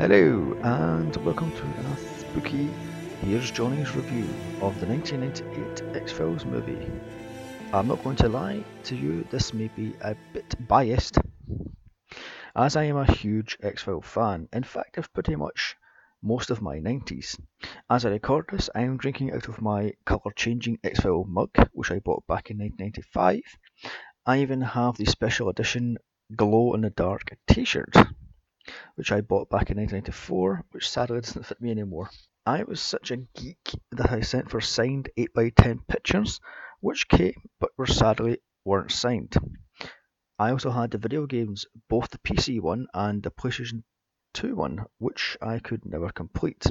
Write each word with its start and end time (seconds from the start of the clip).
Hello, 0.00 0.56
and 0.62 1.14
welcome 1.26 1.52
to 1.52 1.62
a 1.62 1.96
spooky 2.20 2.70
Here's 3.20 3.50
Johnny's 3.50 3.94
review 3.94 4.26
of 4.62 4.80
the 4.80 4.86
1998 4.86 5.94
X 5.94 6.10
Files 6.10 6.46
movie. 6.46 6.90
I'm 7.74 7.86
not 7.86 8.02
going 8.02 8.16
to 8.16 8.30
lie 8.30 8.64
to 8.84 8.96
you, 8.96 9.26
this 9.30 9.52
may 9.52 9.68
be 9.68 9.92
a 10.00 10.16
bit 10.32 10.54
biased, 10.66 11.18
as 12.56 12.76
I 12.76 12.84
am 12.84 12.96
a 12.96 13.12
huge 13.12 13.58
X 13.62 13.82
Files 13.82 14.06
fan. 14.06 14.48
In 14.54 14.62
fact, 14.62 14.96
I've 14.96 15.12
pretty 15.12 15.36
much 15.36 15.76
most 16.22 16.48
of 16.48 16.62
my 16.62 16.78
90s. 16.78 17.38
As 17.90 18.06
I 18.06 18.08
record 18.08 18.46
this, 18.50 18.70
I 18.74 18.80
am 18.80 18.96
drinking 18.96 19.34
out 19.34 19.48
of 19.48 19.60
my 19.60 19.92
colour 20.06 20.32
changing 20.34 20.78
X 20.82 21.00
Files 21.00 21.26
mug, 21.28 21.50
which 21.72 21.90
I 21.90 21.98
bought 21.98 22.26
back 22.26 22.50
in 22.50 22.56
1995. 22.56 23.42
I 24.24 24.38
even 24.38 24.62
have 24.62 24.96
the 24.96 25.04
special 25.04 25.50
edition 25.50 25.98
glow 26.34 26.72
in 26.72 26.80
the 26.80 26.88
dark 26.88 27.36
t 27.46 27.66
shirt 27.66 27.94
which 28.94 29.12
I 29.12 29.20
bought 29.20 29.48
back 29.48 29.70
in 29.70 29.76
1994, 29.76 30.64
which 30.70 30.88
sadly 30.88 31.20
doesn't 31.20 31.46
fit 31.46 31.60
me 31.60 31.70
anymore. 31.70 32.10
I 32.46 32.62
was 32.64 32.80
such 32.80 33.10
a 33.10 33.16
geek 33.16 33.74
that 33.92 34.10
I 34.10 34.20
sent 34.20 34.50
for 34.50 34.60
signed 34.60 35.10
8x10 35.16 35.86
pictures, 35.86 36.40
which 36.80 37.08
came 37.08 37.48
but 37.58 37.70
were 37.76 37.86
sadly 37.86 38.38
weren't 38.64 38.92
signed. 38.92 39.36
I 40.38 40.50
also 40.50 40.70
had 40.70 40.90
the 40.90 40.98
video 40.98 41.26
games, 41.26 41.66
both 41.88 42.10
the 42.10 42.18
PC 42.18 42.60
one 42.60 42.86
and 42.94 43.22
the 43.22 43.30
PlayStation 43.30 43.82
2 44.34 44.54
one, 44.54 44.86
which 44.98 45.36
I 45.42 45.58
could 45.58 45.84
never 45.84 46.08
complete. 46.10 46.66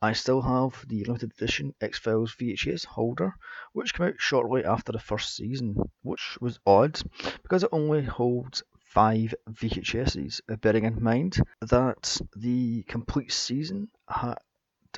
I 0.00 0.12
still 0.12 0.42
have 0.42 0.86
the 0.88 1.04
limited 1.04 1.32
edition 1.32 1.74
X 1.80 1.98
Files 1.98 2.34
VHS 2.34 2.86
holder, 2.86 3.34
which 3.72 3.94
came 3.94 4.06
out 4.06 4.14
shortly 4.18 4.64
after 4.64 4.92
the 4.92 4.98
first 4.98 5.34
season, 5.34 5.74
which 6.02 6.38
was 6.40 6.60
odd 6.64 7.00
because 7.42 7.64
it 7.64 7.70
only 7.72 8.04
holds 8.04 8.62
five 8.88 9.34
VHSs, 9.50 10.40
bearing 10.60 10.84
in 10.84 11.02
mind 11.02 11.42
that 11.60 12.20
the 12.34 12.82
complete 12.84 13.30
season 13.30 13.88
had 14.08 14.38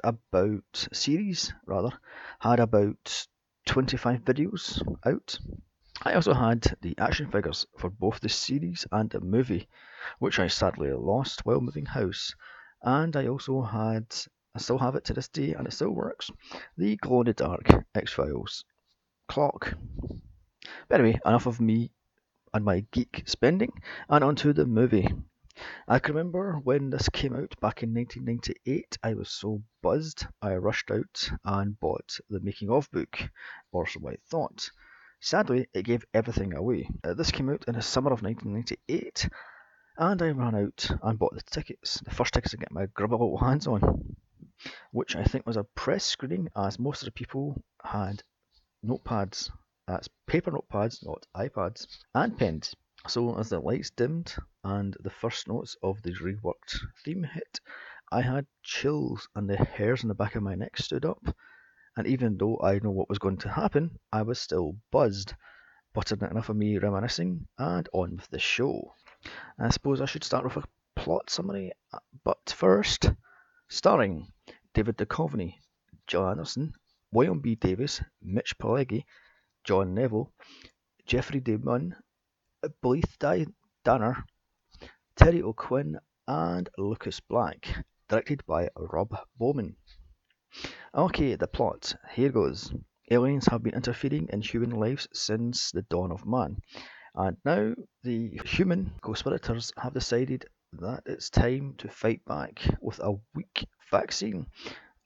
about 0.05 0.88
series 0.92 1.52
rather 1.66 1.91
had 2.38 2.61
about 2.61 3.27
25 3.66 4.20
videos 4.24 4.80
out. 5.05 5.38
I 6.02 6.14
also 6.14 6.33
had 6.33 6.77
the 6.80 6.94
action 6.98 7.30
figures 7.30 7.66
for 7.77 7.91
both 7.91 8.20
the 8.20 8.28
series 8.28 8.86
and 8.92 9.11
the 9.11 9.20
movie, 9.20 9.68
which 10.20 10.38
I 10.38 10.46
sadly 10.46 10.92
lost 10.92 11.44
while 11.44 11.61
moving 11.61 11.86
house. 11.86 12.34
And 12.83 13.16
I 13.16 13.27
also 13.27 13.61
had, 13.61 14.06
I 14.55 14.61
still 14.61 14.78
have 14.78 14.94
it 14.94 15.05
to 15.06 15.14
this 15.14 15.28
day, 15.28 15.55
and 15.55 15.66
it 15.66 15.72
still 15.72 15.91
works, 15.91 16.30
the 16.77 16.96
glow 16.96 17.20
in 17.22 17.27
the 17.27 17.33
dark 17.34 17.68
X 17.94 18.12
Files 18.12 18.64
clock. 19.28 19.74
But 20.88 21.00
anyway, 21.00 21.20
enough 21.27 21.46
of 21.46 21.61
me 21.61 21.91
and 22.53 22.65
my 22.65 22.81
geek 22.91 23.23
spending, 23.27 23.73
and 24.09 24.25
onto 24.25 24.53
the 24.53 24.67
movie. 24.67 25.09
I 25.87 25.98
can 25.98 26.15
remember 26.15 26.55
when 26.65 26.91
this 26.91 27.09
came 27.09 27.34
out 27.34 27.55
back 27.61 27.83
in 27.83 27.92
1998, 27.92 28.98
I 29.03 29.15
was 29.15 29.31
so 29.31 29.62
buzzed 29.83 30.27
I 30.41 30.55
rushed 30.55 30.91
out 30.91 31.31
and 31.45 31.79
bought 31.79 32.19
the 32.29 32.41
making 32.41 32.70
of 32.70 32.91
book, 32.91 33.31
or 33.73 33.87
so 33.87 34.09
I 34.09 34.17
thought. 34.31 34.70
Sadly, 35.20 35.69
it 35.75 35.84
gave 35.84 36.05
everything 36.15 36.55
away. 36.55 36.89
Uh, 37.05 37.15
this 37.15 37.31
came 37.31 37.51
out 37.51 37.67
in 37.69 37.75
the 37.75 37.83
summer 37.83 38.11
of 38.11 38.23
1998, 38.23 39.29
and 39.98 40.23
I 40.23 40.31
ran 40.31 40.55
out 40.55 40.91
and 41.03 41.19
bought 41.19 41.35
the 41.35 41.42
tickets, 41.42 42.01
the 42.01 42.11
first 42.11 42.33
tickets 42.33 42.53
to 42.53 42.57
get 42.57 42.73
my 42.73 42.87
grubby 42.87 43.12
little 43.12 43.37
hands 43.37 43.67
on, 43.67 44.17
which 44.92 45.14
I 45.14 45.25
think 45.25 45.47
was 45.47 45.59
a 45.59 45.64
press 45.64 46.05
screening, 46.05 46.48
as 46.57 46.79
most 46.79 47.03
of 47.03 47.07
the 47.07 47.12
people 47.12 47.62
had 47.85 48.23
notepads 48.83 49.51
that's 49.86 50.09
paper 50.27 50.50
notepads, 50.50 51.05
not 51.05 51.27
iPads, 51.36 51.86
and 52.14 52.36
pens. 52.36 52.75
So 53.06 53.39
as 53.39 53.48
the 53.48 53.61
lights 53.61 53.91
dimmed 53.91 54.34
and 54.62 54.97
the 55.00 55.11
first 55.11 55.48
notes 55.48 55.77
of 55.83 56.02
the 56.02 56.13
reworked 56.13 56.79
theme 57.05 57.23
hit, 57.23 57.61
I 58.13 58.20
had 58.20 58.46
chills 58.63 59.29
and 59.35 59.48
the 59.48 59.57
hairs 59.57 60.05
on 60.05 60.08
the 60.08 60.14
back 60.14 60.35
of 60.35 60.42
my 60.42 60.55
neck 60.55 60.77
stood 60.77 61.05
up. 61.05 61.23
And 61.96 62.07
even 62.07 62.36
though 62.36 62.61
I 62.63 62.79
know 62.79 62.91
what 62.91 63.08
was 63.08 63.18
going 63.18 63.39
to 63.39 63.48
happen, 63.48 63.98
I 64.13 64.23
was 64.23 64.39
still 64.39 64.77
buzzed. 64.91 65.35
But 65.92 66.12
enough 66.12 66.48
of 66.48 66.57
me 66.57 66.79
reminiscing, 66.79 67.48
and 67.58 67.89
on 67.92 68.17
with 68.17 68.29
the 68.29 68.39
show. 68.39 68.95
I 69.58 69.70
suppose 69.70 70.01
I 70.01 70.07
should 70.07 70.24
start 70.24 70.45
with 70.45 70.64
a 70.64 70.68
plot 70.95 71.30
summary, 71.30 71.73
but 72.23 72.55
first, 72.55 73.11
starring 73.68 74.33
David 74.74 74.98
Duchovny, 74.98 75.55
Gillian 76.07 76.30
Anderson, 76.30 76.74
William 77.12 77.41
B. 77.41 77.55
Davis, 77.55 78.02
Mitch 78.23 78.57
Pileggi, 78.58 79.05
John 79.65 79.95
Neville, 79.95 80.33
Jeffrey 81.07 81.41
DeMunn, 81.41 81.95
Blythe 82.83 83.47
Danner, 83.85 84.25
Terry 85.17 85.43
O'Quinn, 85.43 85.98
and 86.27 86.69
Lucas 86.79 87.21
Black, 87.21 87.85
directed 88.09 88.45
by 88.47 88.69
Rob 88.77 89.17
Bowman. 89.37 89.77
Okay, 90.95 91.35
the 91.35 91.47
plot. 91.47 91.95
Here 92.13 92.31
goes. 92.31 92.73
Aliens 93.11 93.47
have 93.47 93.63
been 93.63 93.75
interfering 93.75 94.29
in 94.33 94.41
human 94.41 94.71
lives 94.71 95.09
since 95.13 95.73
the 95.73 95.83
dawn 95.83 96.13
of 96.13 96.27
man, 96.27 96.57
and 97.15 97.37
now 97.45 97.75
the 98.03 98.41
human 98.45 98.92
co-spirators 99.03 99.73
have 99.77 99.95
decided 99.95 100.47
that 100.73 101.03
it's 101.07 101.29
time 101.29 101.75
to 101.79 101.89
fight 101.89 102.25
back 102.25 102.61
with 102.81 103.01
a 103.01 103.15
weak 103.35 103.67
vaccine 103.91 104.47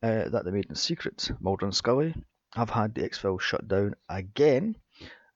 uh, 0.03 0.29
that 0.29 0.45
they 0.45 0.51
made 0.51 0.67
in 0.69 0.75
secret. 0.75 1.31
Mulder 1.41 1.65
and 1.67 1.75
Scully 1.75 2.15
have 2.55 2.71
had 2.71 2.95
the 2.95 3.05
X-Files 3.05 3.43
shut 3.43 3.69
down 3.69 3.95
again 4.09 4.77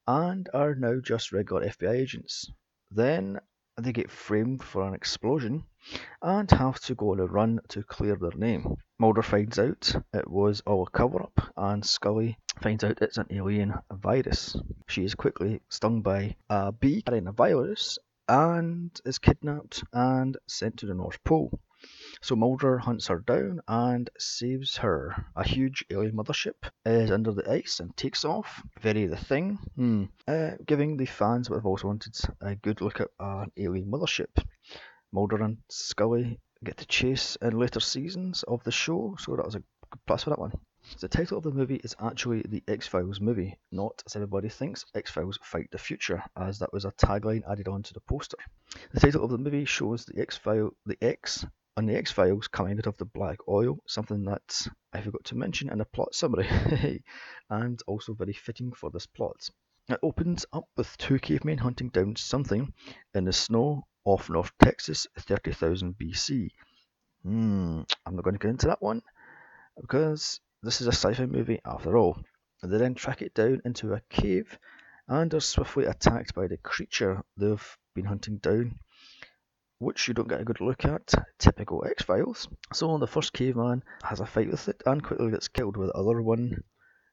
and 0.06 0.49
are 0.55 0.75
now 0.75 1.01
just 1.01 1.33
regular 1.33 1.67
FBI 1.67 1.93
agents. 1.93 2.51
Then 2.91 3.41
they 3.77 3.93
get 3.93 4.11
framed 4.11 4.62
for 4.62 4.87
an 4.87 4.95
explosion 4.95 5.65
and 6.23 6.51
have 6.51 6.81
to 6.81 6.95
go 6.95 7.12
on 7.12 7.21
a 7.21 7.27
run 7.27 7.61
to 7.69 7.83
clear 7.83 8.17
their 8.17 8.33
name. 8.33 8.77
Mulder 8.99 9.23
finds 9.23 9.59
out 9.59 9.95
it 10.12 10.29
was 10.29 10.61
all 10.67 10.83
a 10.87 10.91
cover 10.91 11.23
up, 11.23 11.53
and 11.56 11.84
Scully 11.84 12.37
finds 12.61 12.83
out 12.83 13.01
it's 13.01 13.19
an 13.19 13.27
alien 13.31 13.75
virus. 13.93 14.56
She 14.89 15.05
is 15.05 15.15
quickly 15.15 15.61
stung 15.69 16.03
by 16.03 16.37
a 16.49 16.73
bee 16.73 17.03
carrying 17.03 17.29
a 17.29 17.33
virus 17.33 17.99
and 18.29 18.91
is 19.05 19.19
kidnapped 19.19 19.85
and 19.93 20.37
sent 20.47 20.79
to 20.79 20.87
the 20.87 20.95
North 20.95 21.23
Pole. 21.23 21.61
So 22.21 22.34
Mulder 22.34 22.79
hunts 22.79 23.06
her 23.06 23.21
down 23.21 23.61
and 23.69 24.11
saves 24.19 24.77
her. 24.79 25.27
A 25.37 25.47
huge 25.47 25.84
alien 25.91 26.17
mothership 26.17 26.71
is 26.84 27.11
under 27.11 27.33
the 27.33 27.51
ice 27.51 27.81
and 27.81 27.97
takes 27.97 28.25
off. 28.25 28.62
Very 28.81 29.06
the 29.06 29.17
thing. 29.17 29.59
Hmm. 29.77 30.05
Uh, 30.27 30.53
giving 30.67 30.97
the 30.97 31.06
fans 31.06 31.49
what 31.49 31.56
they've 31.56 31.67
always 31.67 31.84
wanted 31.84 32.17
a 32.41 32.56
good 32.56 32.81
look 32.81 33.01
at 33.01 33.11
an 33.21 33.53
alien 33.56 33.91
mothership. 33.91 34.45
Mulder 35.12 35.43
and 35.43 35.59
Scully 35.69 36.41
get 36.65 36.77
to 36.79 36.87
chase 36.87 37.37
in 37.41 37.59
later 37.59 37.81
seasons 37.81 38.43
of 38.43 38.65
the 38.65 38.73
show, 38.73 39.15
so 39.19 39.37
that 39.37 39.45
was 39.45 39.55
a 39.55 39.62
good 39.91 40.00
plus 40.06 40.25
for 40.25 40.31
that 40.31 40.39
one. 40.39 40.53
The 41.00 41.09
title 41.09 41.39
of 41.39 41.45
the 41.45 41.50
movie 41.50 41.81
is 41.85 41.95
actually 42.00 42.43
the 42.49 42.62
X 42.67 42.87
Files 42.87 43.21
movie, 43.21 43.59
not 43.71 44.03
as 44.06 44.17
everybody 44.17 44.49
thinks 44.49 44.85
X 44.95 45.11
Files 45.11 45.39
Fight 45.43 45.71
the 45.71 45.79
Future, 45.79 46.23
as 46.37 46.59
that 46.59 46.73
was 46.73 46.85
a 46.85 46.93
tagline 46.93 47.43
added 47.50 47.69
onto 47.69 47.93
the 47.93 48.00
poster. 48.00 48.39
The 48.93 49.00
title 49.00 49.25
of 49.25 49.31
the 49.31 49.39
movie 49.39 49.65
shows 49.65 50.05
the 50.05 50.21
X 50.21 50.37
File, 50.37 50.71
the 50.87 50.99
X 51.03 51.45
on 51.78 51.87
the 51.87 51.94
X-Files 51.94 52.49
coming 52.49 52.77
out 52.77 52.89
of 52.89 52.97
the 52.97 53.05
black 53.05 53.39
oil, 53.47 53.78
something 53.87 54.25
that 54.25 54.66
I 54.93 55.00
forgot 55.00 55.22
to 55.27 55.37
mention 55.37 55.71
in 55.71 55.78
the 55.78 55.84
plot 55.84 56.12
summary, 56.12 56.49
and 57.50 57.81
also 57.87 58.15
very 58.15 58.33
fitting 58.33 58.72
for 58.72 58.91
this 58.91 59.06
plot. 59.06 59.49
It 59.88 60.00
opens 60.03 60.44
up 60.53 60.65
with 60.77 60.99
two 60.99 61.21
cavemen 61.21 61.59
hunting 61.59 61.91
down 61.91 62.17
something 62.17 62.75
in 63.15 63.25
the 63.27 63.33
snow 63.33 63.87
off 64.05 64.28
North 64.28 64.50
Texas, 64.61 65.06
30,000 65.21 65.94
BC. 65.97 66.50
Hmm, 67.22 67.83
I'm 68.05 68.17
not 68.17 68.25
going 68.25 68.34
to 68.34 68.41
get 68.41 68.50
into 68.50 68.67
that 68.67 68.83
one 68.83 69.03
because 69.81 70.41
this 70.65 70.81
is 70.81 70.88
a 70.88 70.93
sci-fi 70.93 71.27
movie 71.27 71.61
after 71.65 71.97
all. 71.97 72.19
They 72.61 72.77
then 72.77 72.97
track 72.97 73.22
it 73.22 73.34
down 73.34 73.62
into 73.64 73.93
a 73.93 74.02
cave 74.11 74.58
and 75.06 75.32
are 75.32 75.38
swiftly 75.38 75.85
attacked 75.85 76.35
by 76.35 76.49
the 76.49 76.56
creature 76.56 77.23
they've 77.37 77.79
been 77.94 78.06
hunting 78.06 78.38
down 78.38 78.81
which 79.78 80.08
you 80.08 80.14
don't 80.14 80.28
get 80.28 80.40
a 80.40 80.44
good 80.44 80.60
look 80.60 80.84
at. 80.84 81.14
Typical 81.38 81.84
X 81.84 82.02
Files. 82.02 82.48
So 82.72 82.98
the 82.98 83.06
first 83.06 83.32
caveman 83.32 83.82
has 84.02 84.20
a 84.20 84.26
fight 84.26 84.50
with 84.50 84.69
it 84.69 84.82
and 84.86 85.02
quickly 85.02 85.30
gets 85.30 85.48
killed, 85.48 85.76
with 85.76 85.88
the 85.88 85.98
other 85.98 86.20
one 86.20 86.64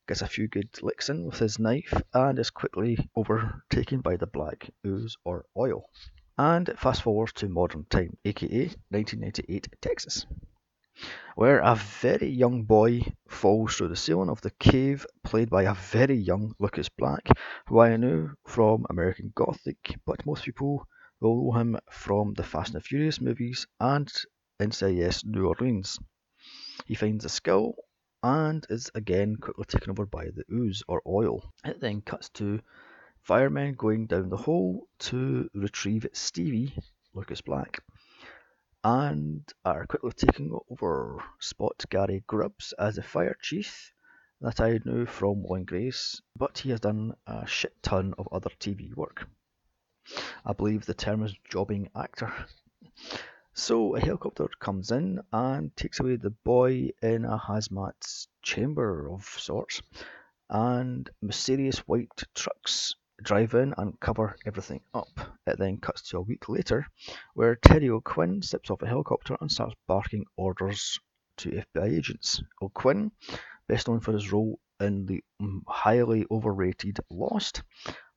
gets 0.07 0.21
a 0.21 0.27
few 0.27 0.47
good 0.47 0.69
licks 0.81 1.09
in 1.09 1.25
with 1.25 1.39
his 1.39 1.59
knife 1.59 1.93
and 2.13 2.37
is 2.37 2.49
quickly 2.49 2.97
overtaken 3.15 4.01
by 4.01 4.15
the 4.15 4.27
black 4.27 4.69
ooze 4.85 5.15
or 5.23 5.45
oil. 5.57 5.89
And 6.37 6.71
fast 6.77 7.03
forwards 7.03 7.33
to 7.33 7.49
modern 7.49 7.85
time, 7.89 8.17
aka 8.25 8.65
1998 8.89 9.67
Texas, 9.81 10.25
where 11.35 11.59
a 11.59 11.75
very 11.75 12.29
young 12.29 12.63
boy 12.63 13.01
falls 13.27 13.75
through 13.75 13.89
the 13.89 13.95
ceiling 13.95 14.29
of 14.29 14.41
the 14.41 14.51
cave, 14.51 15.05
played 15.23 15.49
by 15.49 15.63
a 15.63 15.73
very 15.73 16.15
young 16.15 16.53
Lucas 16.59 16.89
Black, 16.89 17.27
who 17.67 17.79
I 17.79 17.95
knew 17.97 18.31
from 18.45 18.85
American 18.89 19.31
Gothic, 19.35 19.95
but 20.05 20.25
most 20.25 20.43
people 20.43 20.87
will 21.19 21.43
know 21.51 21.59
him 21.59 21.77
from 21.89 22.33
the 22.33 22.43
Fast 22.43 22.73
and 22.73 22.81
the 22.81 22.85
Furious 22.85 23.21
movies 23.21 23.67
and 23.79 24.11
NCIS 24.59 25.25
New 25.25 25.47
Orleans. 25.47 25.99
He 26.85 26.95
finds 26.95 27.25
a 27.25 27.29
skill 27.29 27.75
and 28.23 28.65
is 28.69 28.89
again 28.95 29.35
quickly 29.35 29.65
taken 29.65 29.91
over 29.91 30.05
by 30.05 30.25
the 30.25 30.43
ooze 30.51 30.83
or 30.87 31.01
oil. 31.07 31.53
It 31.63 31.79
then 31.79 32.01
cuts 32.01 32.29
to 32.29 32.59
firemen 33.21 33.75
going 33.75 34.07
down 34.07 34.29
the 34.29 34.37
hole 34.37 34.87
to 34.99 35.49
retrieve 35.53 36.07
Stevie, 36.13 36.73
Lucas 37.13 37.41
Black. 37.41 37.81
and 38.83 39.51
are 39.65 39.87
quickly 39.87 40.11
taking 40.11 40.55
over 40.69 41.17
Spot 41.39 41.83
Gary 41.89 42.23
Grubbs 42.27 42.73
as 42.77 42.97
a 42.97 43.03
fire 43.03 43.35
chief 43.41 43.91
that 44.41 44.59
I 44.59 44.79
knew 44.85 45.07
from 45.07 45.43
and 45.49 45.65
Grace, 45.65 46.21
but 46.35 46.59
he 46.59 46.69
has 46.69 46.81
done 46.81 47.15
a 47.25 47.47
shit 47.47 47.73
ton 47.81 48.13
of 48.19 48.27
other 48.31 48.51
TV 48.59 48.93
work. 48.95 49.27
I 50.45 50.53
believe 50.53 50.85
the 50.85 50.93
term 50.93 51.23
is 51.23 51.35
jobbing 51.49 51.89
actor. 51.95 52.31
So 53.57 53.95
a 53.95 54.01
helicopter 54.01 54.49
comes 54.59 54.91
in 54.91 55.21
and 55.31 55.73
takes 55.77 56.01
away 56.01 56.17
the 56.17 56.31
boy 56.31 56.89
in 57.01 57.23
a 57.23 57.39
hazmat 57.39 58.27
chamber 58.41 59.09
of 59.09 59.23
sorts, 59.23 59.81
and 60.49 61.09
mysterious 61.21 61.79
white 61.87 62.21
trucks 62.35 62.95
drive 63.23 63.53
in 63.53 63.73
and 63.77 63.97
cover 64.01 64.35
everything 64.45 64.81
up. 64.93 65.07
It 65.47 65.57
then 65.57 65.77
cuts 65.77 66.01
to 66.09 66.17
a 66.17 66.21
week 66.21 66.49
later, 66.49 66.85
where 67.33 67.55
Terry 67.55 67.89
O'Quinn 67.89 68.41
steps 68.41 68.69
off 68.69 68.81
a 68.81 68.87
helicopter 68.87 69.37
and 69.39 69.49
starts 69.49 69.75
barking 69.87 70.25
orders 70.35 70.99
to 71.37 71.63
FBI 71.75 71.97
agents. 71.97 72.43
O'Quinn, 72.61 73.11
best 73.69 73.87
known 73.87 74.01
for 74.01 74.11
his 74.11 74.33
role 74.33 74.59
in 74.81 75.05
the 75.05 75.23
mm, 75.41 75.61
highly 75.65 76.25
overrated 76.29 76.99
Lost, 77.09 77.63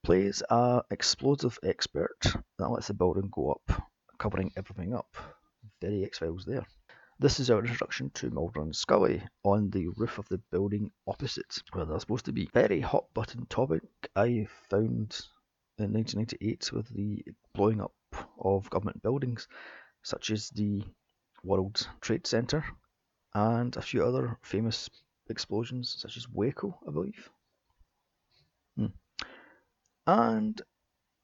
plays 0.02 0.42
a 0.50 0.82
explosive 0.90 1.58
expert 1.62 2.18
that 2.58 2.68
lets 2.68 2.88
the 2.88 2.94
building 2.94 3.30
go 3.32 3.52
up, 3.52 3.82
covering 4.18 4.52
everything 4.56 4.94
up. 4.94 5.16
Very 5.80 6.04
X-Files 6.04 6.44
there. 6.44 6.66
This 7.20 7.40
is 7.40 7.50
our 7.50 7.58
introduction 7.58 8.10
to 8.14 8.30
Mulder 8.30 8.60
and 8.60 8.74
Scully 8.74 9.22
on 9.44 9.70
the 9.70 9.88
roof 9.96 10.18
of 10.18 10.28
the 10.28 10.38
building 10.52 10.92
opposite, 11.06 11.62
where 11.72 11.84
they're 11.84 11.98
supposed 11.98 12.26
to 12.26 12.32
be. 12.32 12.48
Very 12.54 12.80
hot 12.80 13.06
button 13.12 13.46
topic 13.46 13.82
I 14.14 14.46
found 14.70 15.20
in 15.78 15.92
1998 15.92 16.72
with 16.72 16.88
the 16.94 17.24
blowing 17.54 17.80
up 17.80 17.94
of 18.38 18.70
government 18.70 19.02
buildings, 19.02 19.48
such 20.02 20.30
as 20.30 20.50
the 20.50 20.84
World 21.42 21.88
Trade 22.00 22.26
Center 22.26 22.64
and 23.34 23.76
a 23.76 23.82
few 23.82 24.04
other 24.04 24.38
famous 24.42 24.88
explosions, 25.28 25.96
such 25.98 26.16
as 26.16 26.28
Waco, 26.28 26.78
I 26.86 26.92
believe. 26.92 27.30
And 30.08 30.62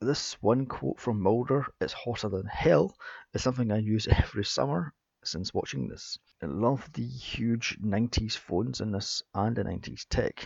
this 0.03 0.35
one 0.43 0.67
quote 0.67 1.01
from 1.01 1.19
Mulder, 1.19 1.65
it's 1.81 1.95
hotter 1.95 2.29
than 2.29 2.45
hell, 2.45 2.95
is 3.33 3.43
something 3.43 3.73
I 3.73 3.79
use 3.79 4.07
every 4.07 4.45
summer 4.45 4.93
since 5.25 5.55
watching 5.55 5.89
this. 5.89 6.19
I 6.43 6.47
love 6.47 6.93
the 6.93 7.07
huge 7.07 7.79
90s 7.81 8.37
phones 8.37 8.83
in 8.83 8.93
this 8.93 9.23
and 9.33 9.57
the 9.57 9.65
90s 9.65 10.05
tech. 10.11 10.45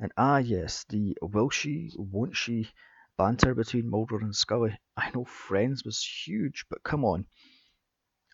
And 0.00 0.10
ah, 0.16 0.38
yes, 0.38 0.84
the 0.88 1.16
will 1.22 1.48
she, 1.48 1.92
won't 1.96 2.36
she 2.36 2.68
banter 3.16 3.54
between 3.54 3.88
Mulder 3.88 4.18
and 4.18 4.34
Scully. 4.34 4.76
I 4.96 5.12
know 5.14 5.24
Friends 5.24 5.84
was 5.84 6.04
huge, 6.04 6.66
but 6.68 6.82
come 6.82 7.04
on. 7.04 7.24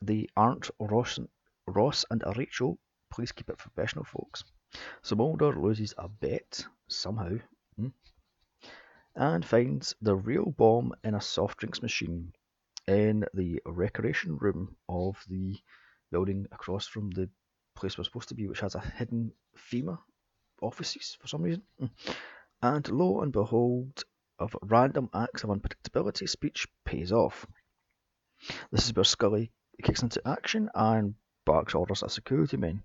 They 0.00 0.28
aren't 0.34 0.70
Ross 0.80 1.18
and, 1.18 1.28
Ross 1.66 2.06
and 2.10 2.22
Rachel. 2.38 2.78
Please 3.10 3.32
keep 3.32 3.50
it 3.50 3.58
professional, 3.58 4.06
folks. 4.06 4.44
So 5.02 5.14
Mulder 5.14 5.54
loses 5.60 5.92
a 5.98 6.08
bet, 6.08 6.64
somehow, 6.88 7.36
hmm, 7.76 7.88
and 9.16 9.44
finds 9.44 9.94
the 10.02 10.14
real 10.14 10.44
bomb 10.44 10.94
in 11.02 11.14
a 11.14 11.20
soft 11.20 11.58
drinks 11.58 11.82
machine 11.82 12.32
in 12.86 13.24
the 13.34 13.60
recreation 13.66 14.36
room 14.36 14.76
of 14.88 15.24
the 15.28 15.56
building 16.12 16.46
across 16.52 16.86
from 16.86 17.10
the 17.10 17.28
place 17.74 17.98
we're 17.98 18.04
supposed 18.04 18.28
to 18.28 18.34
be, 18.34 18.46
which 18.46 18.60
has 18.60 18.74
a 18.74 18.80
hidden 18.80 19.32
FEMA 19.56 19.98
offices 20.62 21.16
for 21.20 21.26
some 21.26 21.42
reason. 21.42 21.62
Mm. 21.80 21.90
And 22.62 22.88
lo 22.90 23.20
and 23.22 23.32
behold, 23.32 24.04
of 24.38 24.56
random 24.62 25.08
acts 25.14 25.44
of 25.44 25.50
unpredictability, 25.50 26.28
speech 26.28 26.66
pays 26.84 27.12
off. 27.12 27.46
This 28.70 28.86
is 28.86 28.94
where 28.94 29.04
Scully 29.04 29.50
kicks 29.82 30.02
into 30.02 30.26
action 30.26 30.70
and 30.74 31.14
barks 31.44 31.74
orders 31.74 32.02
at 32.02 32.10
security 32.10 32.56
men. 32.56 32.82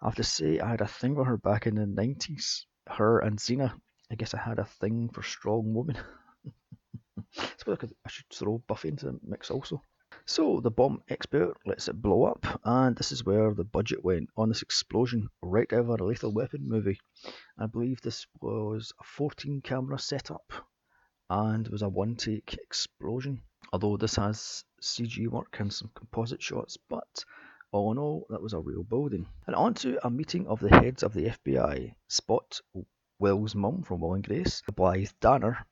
I 0.00 0.06
have 0.06 0.14
to 0.16 0.24
say, 0.24 0.58
I 0.58 0.70
had 0.70 0.80
a 0.80 0.86
thing 0.86 1.14
for 1.14 1.24
her 1.24 1.36
back 1.36 1.66
in 1.66 1.74
the 1.74 1.82
90s. 1.82 2.64
Her 2.86 3.18
and 3.20 3.38
Xena. 3.38 3.74
I 4.10 4.16
guess 4.16 4.34
I 4.34 4.38
had 4.38 4.58
a 4.58 4.64
thing 4.64 5.08
for 5.12 5.22
strong 5.22 5.72
women. 5.72 5.96
I 7.38 7.76
could, 7.76 7.94
I 8.04 8.08
should 8.08 8.28
throw 8.32 8.58
Buffy 8.66 8.88
into 8.88 9.06
the 9.06 9.20
mix 9.22 9.50
also. 9.50 9.82
So 10.26 10.60
the 10.60 10.70
bomb 10.70 11.02
expert 11.08 11.54
lets 11.64 11.86
it 11.86 12.02
blow 12.02 12.24
up, 12.24 12.44
and 12.64 12.96
this 12.96 13.12
is 13.12 13.24
where 13.24 13.54
the 13.54 13.64
budget 13.64 14.04
went 14.04 14.28
on 14.36 14.48
this 14.48 14.62
explosion 14.62 15.28
right 15.40 15.70
of 15.72 15.88
a 15.88 15.94
Lethal 16.04 16.32
Weapon 16.32 16.68
movie. 16.68 16.98
I 17.56 17.66
believe 17.66 18.00
this 18.00 18.26
was 18.40 18.92
a 19.00 19.04
14 19.04 19.60
camera 19.60 19.98
setup 19.98 20.52
and 21.28 21.68
was 21.68 21.82
a 21.82 21.88
one 21.88 22.16
take 22.16 22.54
explosion. 22.54 23.42
Although 23.72 23.96
this 23.96 24.16
has 24.16 24.64
CG 24.82 25.28
work 25.28 25.60
and 25.60 25.72
some 25.72 25.92
composite 25.94 26.42
shots, 26.42 26.76
but 26.88 27.24
all 27.70 27.92
in 27.92 27.98
all, 27.98 28.26
that 28.30 28.42
was 28.42 28.52
a 28.52 28.58
real 28.58 28.82
building. 28.82 29.28
And 29.46 29.54
on 29.54 29.74
to 29.74 30.04
a 30.04 30.10
meeting 30.10 30.48
of 30.48 30.58
the 30.58 30.70
heads 30.70 31.04
of 31.04 31.14
the 31.14 31.26
FBI. 31.26 31.94
Spot 32.08 32.60
Will's 33.20 33.54
mum 33.54 33.82
from 33.82 34.00
Will 34.00 34.14
and 34.14 34.26
Grace, 34.26 34.62
Blythe 34.74 35.10
Danner, 35.20 35.66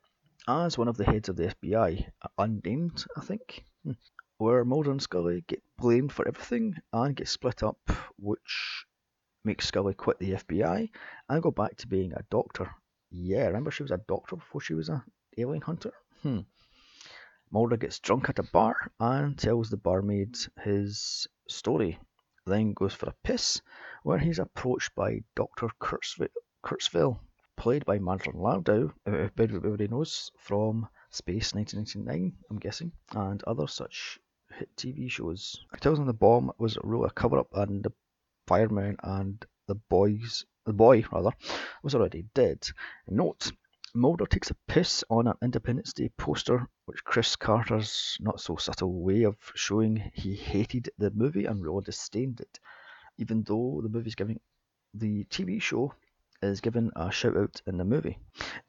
as 0.46 0.76
one 0.76 0.86
of 0.86 0.98
the 0.98 1.06
heads 1.06 1.30
of 1.30 1.36
the 1.36 1.54
FBI, 1.62 2.06
unnamed, 2.36 3.06
I 3.16 3.22
think, 3.22 3.64
hmm, 3.82 3.92
where 4.36 4.66
Mulder 4.66 4.90
and 4.90 5.00
Scully 5.00 5.44
get 5.46 5.62
blamed 5.78 6.12
for 6.12 6.28
everything 6.28 6.74
and 6.92 7.16
get 7.16 7.26
split 7.26 7.62
up, 7.62 7.78
which 8.18 8.84
makes 9.46 9.66
Scully 9.66 9.94
quit 9.94 10.18
the 10.18 10.32
FBI 10.32 10.90
and 11.30 11.42
go 11.42 11.50
back 11.50 11.78
to 11.78 11.86
being 11.86 12.12
a 12.12 12.22
doctor. 12.28 12.70
Yeah, 13.10 13.46
remember 13.46 13.70
she 13.70 13.82
was 13.82 13.92
a 13.92 14.04
doctor 14.06 14.36
before 14.36 14.60
she 14.60 14.74
was 14.74 14.90
an 14.90 15.00
alien 15.38 15.62
hunter? 15.62 15.94
Hmm. 16.22 16.40
Mulder 17.50 17.78
gets 17.78 17.98
drunk 17.98 18.28
at 18.28 18.38
a 18.38 18.42
bar 18.42 18.92
and 19.00 19.38
tells 19.38 19.70
the 19.70 19.78
barmaid 19.78 20.36
his 20.62 21.26
story, 21.48 21.98
then 22.44 22.74
goes 22.74 22.92
for 22.92 23.08
a 23.08 23.16
piss, 23.24 23.62
where 24.02 24.18
he's 24.18 24.38
approached 24.38 24.94
by 24.94 25.20
Dr. 25.34 25.70
Kurzweil, 25.80 27.20
played 27.58 27.84
by 27.84 27.98
Martin 27.98 28.34
Landau, 28.36 28.88
everybody 29.04 29.88
knows 29.88 30.30
from 30.38 30.88
Space 31.10 31.54
1999, 31.54 32.32
I'm 32.48 32.58
guessing, 32.58 32.92
and 33.10 33.42
other 33.42 33.66
such 33.66 34.20
hit 34.56 34.68
TV 34.76 35.10
shows. 35.10 35.58
Tells 35.80 35.98
him 35.98 36.06
the 36.06 36.12
bomb 36.12 36.52
was 36.58 36.78
really 36.84 37.08
a 37.08 37.10
cover 37.10 37.36
up 37.36 37.48
and 37.52 37.82
the 37.82 37.92
fireman 38.46 38.96
and 39.02 39.44
the 39.66 39.74
boys, 39.74 40.46
the 40.66 40.72
boy 40.72 41.04
rather, 41.10 41.32
was 41.82 41.96
already 41.96 42.26
dead. 42.32 42.64
Note, 43.08 43.50
Mulder 43.92 44.26
takes 44.26 44.50
a 44.50 44.56
piss 44.68 45.02
on 45.10 45.26
an 45.26 45.34
Independence 45.42 45.92
Day 45.92 46.10
poster, 46.16 46.68
which 46.84 47.02
Chris 47.02 47.34
Carter's 47.34 48.16
not 48.20 48.40
so 48.40 48.54
subtle 48.54 49.02
way 49.02 49.24
of 49.24 49.36
showing 49.56 50.12
he 50.14 50.36
hated 50.36 50.90
the 50.96 51.10
movie 51.10 51.46
and 51.46 51.64
really 51.64 51.82
disdained 51.82 52.40
it, 52.40 52.60
even 53.18 53.42
though 53.42 53.80
the 53.82 53.88
movie's 53.88 54.14
giving 54.14 54.38
the 54.94 55.24
TV 55.24 55.60
show 55.60 55.92
is 56.42 56.60
given 56.60 56.90
a 56.96 57.10
shout 57.10 57.36
out 57.36 57.60
in 57.66 57.78
the 57.78 57.84
movie. 57.84 58.18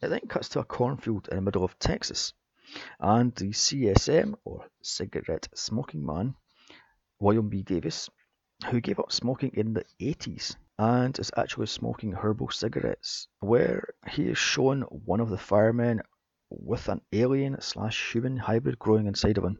It 0.02 0.10
then 0.10 0.28
cuts 0.28 0.50
to 0.50 0.60
a 0.60 0.66
cornfield 0.66 1.28
in 1.30 1.36
the 1.36 1.42
middle 1.42 1.64
of 1.64 1.78
Texas, 1.80 2.34
and 3.00 3.34
the 3.36 3.50
CSM, 3.50 4.36
or 4.44 4.66
Cigarette 4.82 5.48
Smoking 5.56 6.06
Man, 6.06 6.36
William 7.20 7.50
B. 7.50 7.64
Davis, 7.64 8.10
who 8.68 8.82
gave 8.82 9.00
up 9.00 9.12
smoking 9.12 9.52
in 9.54 9.74
the 9.74 9.86
80s 10.02 10.56
and 10.78 11.18
is 11.20 11.32
actually 11.36 11.68
smoking 11.68 12.14
herbal 12.14 12.50
cigarettes, 12.50 13.28
where 13.40 13.90
he 14.10 14.30
is 14.30 14.38
shown 14.38 14.82
one 14.84 15.20
of 15.20 15.30
the 15.30 15.38
firemen 15.38 16.02
with 16.50 16.88
an 16.90 17.02
alien 17.12 17.60
slash 17.62 18.12
human 18.14 18.38
hybrid 18.38 18.80
growing 18.80 19.08
inside 19.08 19.38
of 19.38 19.44
him. 19.44 19.60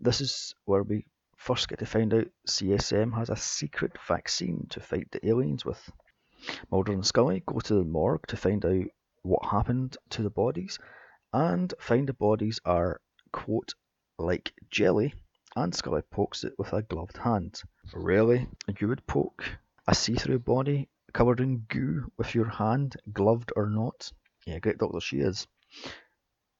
This 0.00 0.20
is 0.20 0.54
where 0.64 0.82
we 0.82 1.06
first 1.36 1.68
get 1.68 1.78
to 1.78 1.86
find 1.86 2.12
out 2.14 2.26
CSM 2.48 3.16
has 3.16 3.30
a 3.30 3.36
secret 3.36 3.92
vaccine 4.06 4.66
to 4.70 4.80
fight 4.80 5.10
the 5.10 5.26
aliens 5.26 5.64
with. 5.64 5.90
Mulder 6.70 6.92
and 6.92 7.06
Scully 7.06 7.42
go 7.46 7.60
to 7.60 7.74
the 7.74 7.84
morgue 7.84 8.26
to 8.28 8.36
find 8.36 8.64
out 8.64 8.86
what 9.22 9.46
happened 9.46 9.96
to 10.10 10.22
the 10.22 10.30
bodies 10.30 10.78
and 11.32 11.72
find 11.78 12.08
the 12.08 12.12
bodies 12.12 12.60
are, 12.64 13.00
quote, 13.32 13.74
like 14.18 14.52
jelly, 14.70 15.14
and 15.56 15.74
Scully 15.74 16.02
pokes 16.02 16.44
it 16.44 16.52
with 16.58 16.72
a 16.72 16.82
gloved 16.82 17.16
hand. 17.16 17.60
Really? 17.92 18.46
You 18.78 18.88
would 18.88 19.06
poke 19.06 19.44
a 19.86 19.94
see 19.94 20.14
through 20.14 20.40
body 20.40 20.88
covered 21.12 21.40
in 21.40 21.64
goo 21.68 22.10
with 22.16 22.34
your 22.34 22.48
hand, 22.48 22.96
gloved 23.12 23.52
or 23.56 23.70
not? 23.70 24.12
Yeah, 24.46 24.58
great 24.58 24.78
doctor 24.78 25.00
she 25.00 25.18
is. 25.18 25.46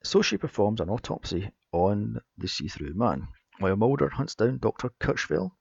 So 0.02 0.22
she 0.22 0.36
performs 0.36 0.80
an 0.80 0.90
autopsy 0.90 1.50
on 1.72 2.20
the 2.38 2.48
see 2.48 2.68
through 2.68 2.94
man, 2.94 3.28
while 3.58 3.76
Mulder 3.76 4.08
hunts 4.08 4.34
down 4.34 4.58
Dr. 4.58 4.90
Kirchville 5.00 5.52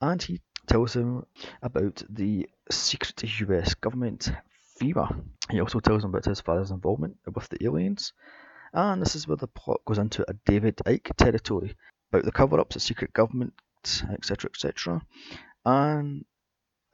and 0.00 0.22
he 0.22 0.40
tells 0.66 0.94
him 0.94 1.24
about 1.62 2.02
the 2.08 2.48
secret 2.70 3.22
US 3.40 3.74
government 3.74 4.30
FEMA. 4.80 5.24
He 5.50 5.60
also 5.60 5.80
tells 5.80 6.04
him 6.04 6.10
about 6.10 6.24
his 6.24 6.40
father's 6.40 6.70
involvement 6.70 7.16
with 7.34 7.48
the 7.48 7.64
aliens. 7.64 8.12
And 8.72 9.00
this 9.00 9.14
is 9.14 9.26
where 9.26 9.36
the 9.36 9.46
plot 9.46 9.80
goes 9.86 9.98
into 9.98 10.24
a 10.28 10.34
David 10.44 10.76
Icke 10.84 11.14
territory 11.16 11.76
about 12.12 12.24
the 12.24 12.32
cover 12.32 12.60
ups, 12.60 12.74
the 12.74 12.80
secret 12.80 13.12
government, 13.12 13.54
etc. 14.12 14.50
etc. 14.50 15.02
And 15.64 16.24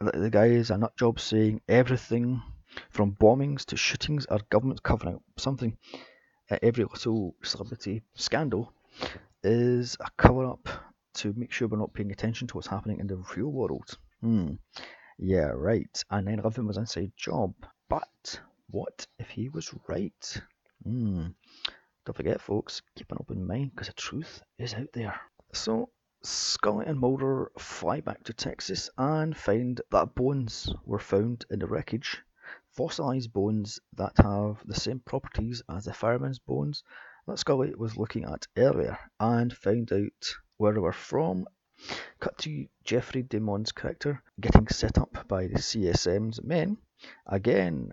the 0.00 0.30
guy 0.30 0.46
is 0.46 0.70
a 0.70 0.78
nut 0.78 0.96
job 0.96 1.18
saying 1.18 1.60
everything 1.68 2.42
from 2.90 3.12
bombings 3.12 3.64
to 3.66 3.76
shootings 3.76 4.26
are 4.26 4.40
government 4.50 4.82
covering 4.82 5.16
up 5.16 5.22
something. 5.38 5.76
Every 6.62 6.84
little 6.84 7.34
celebrity 7.42 8.02
scandal 8.14 8.72
is 9.42 9.96
a 10.00 10.08
cover 10.16 10.46
up 10.46 10.68
to 11.14 11.32
make 11.36 11.52
sure 11.52 11.68
we're 11.68 11.78
not 11.78 11.94
paying 11.94 12.12
attention 12.12 12.46
to 12.48 12.54
what's 12.54 12.66
happening 12.66 13.00
in 13.00 13.06
the 13.06 13.22
real 13.36 13.50
world. 13.50 13.98
Hmm. 14.20 14.54
Yeah, 15.18 15.50
right. 15.54 16.04
And 16.10 16.26
9 16.26 16.38
11 16.40 16.66
was 16.66 16.76
inside 16.76 17.12
job. 17.16 17.54
But 17.88 18.40
what 18.70 19.06
if 19.18 19.28
he 19.28 19.48
was 19.48 19.74
right? 19.86 20.42
Hmm. 20.84 21.28
Don't 22.04 22.16
forget, 22.16 22.40
folks, 22.40 22.82
keep 22.96 23.12
an 23.12 23.18
open 23.20 23.46
mind 23.46 23.70
because 23.70 23.86
the 23.86 23.92
truth 23.92 24.42
is 24.58 24.74
out 24.74 24.92
there. 24.92 25.20
So, 25.52 25.90
Scully 26.22 26.86
and 26.86 26.98
Mulder 26.98 27.52
fly 27.58 28.00
back 28.00 28.24
to 28.24 28.32
Texas 28.32 28.90
and 28.98 29.36
find 29.36 29.80
that 29.90 30.14
bones 30.14 30.72
were 30.84 30.98
found 30.98 31.44
in 31.50 31.60
the 31.60 31.66
wreckage. 31.66 32.22
Fossilized 32.70 33.32
bones 33.32 33.78
that 33.94 34.16
have 34.16 34.66
the 34.66 34.74
same 34.74 35.00
properties 35.00 35.62
as 35.68 35.84
the 35.84 35.92
fireman's 35.92 36.38
bones 36.38 36.82
that 37.26 37.38
Scully 37.38 37.74
was 37.76 37.96
looking 37.96 38.24
at 38.24 38.46
earlier 38.56 38.98
and 39.20 39.56
found 39.56 39.92
out 39.92 40.34
where 40.56 40.72
they 40.72 40.80
were 40.80 40.92
from. 40.92 41.46
Cut 42.20 42.38
to 42.38 42.66
Jeffrey 42.84 43.22
DeMunn's 43.22 43.72
character 43.72 44.22
getting 44.40 44.68
set 44.68 44.98
up 44.98 45.26
by 45.26 45.46
the 45.46 45.58
CSM's 45.58 46.42
men. 46.42 46.76
Again, 47.26 47.92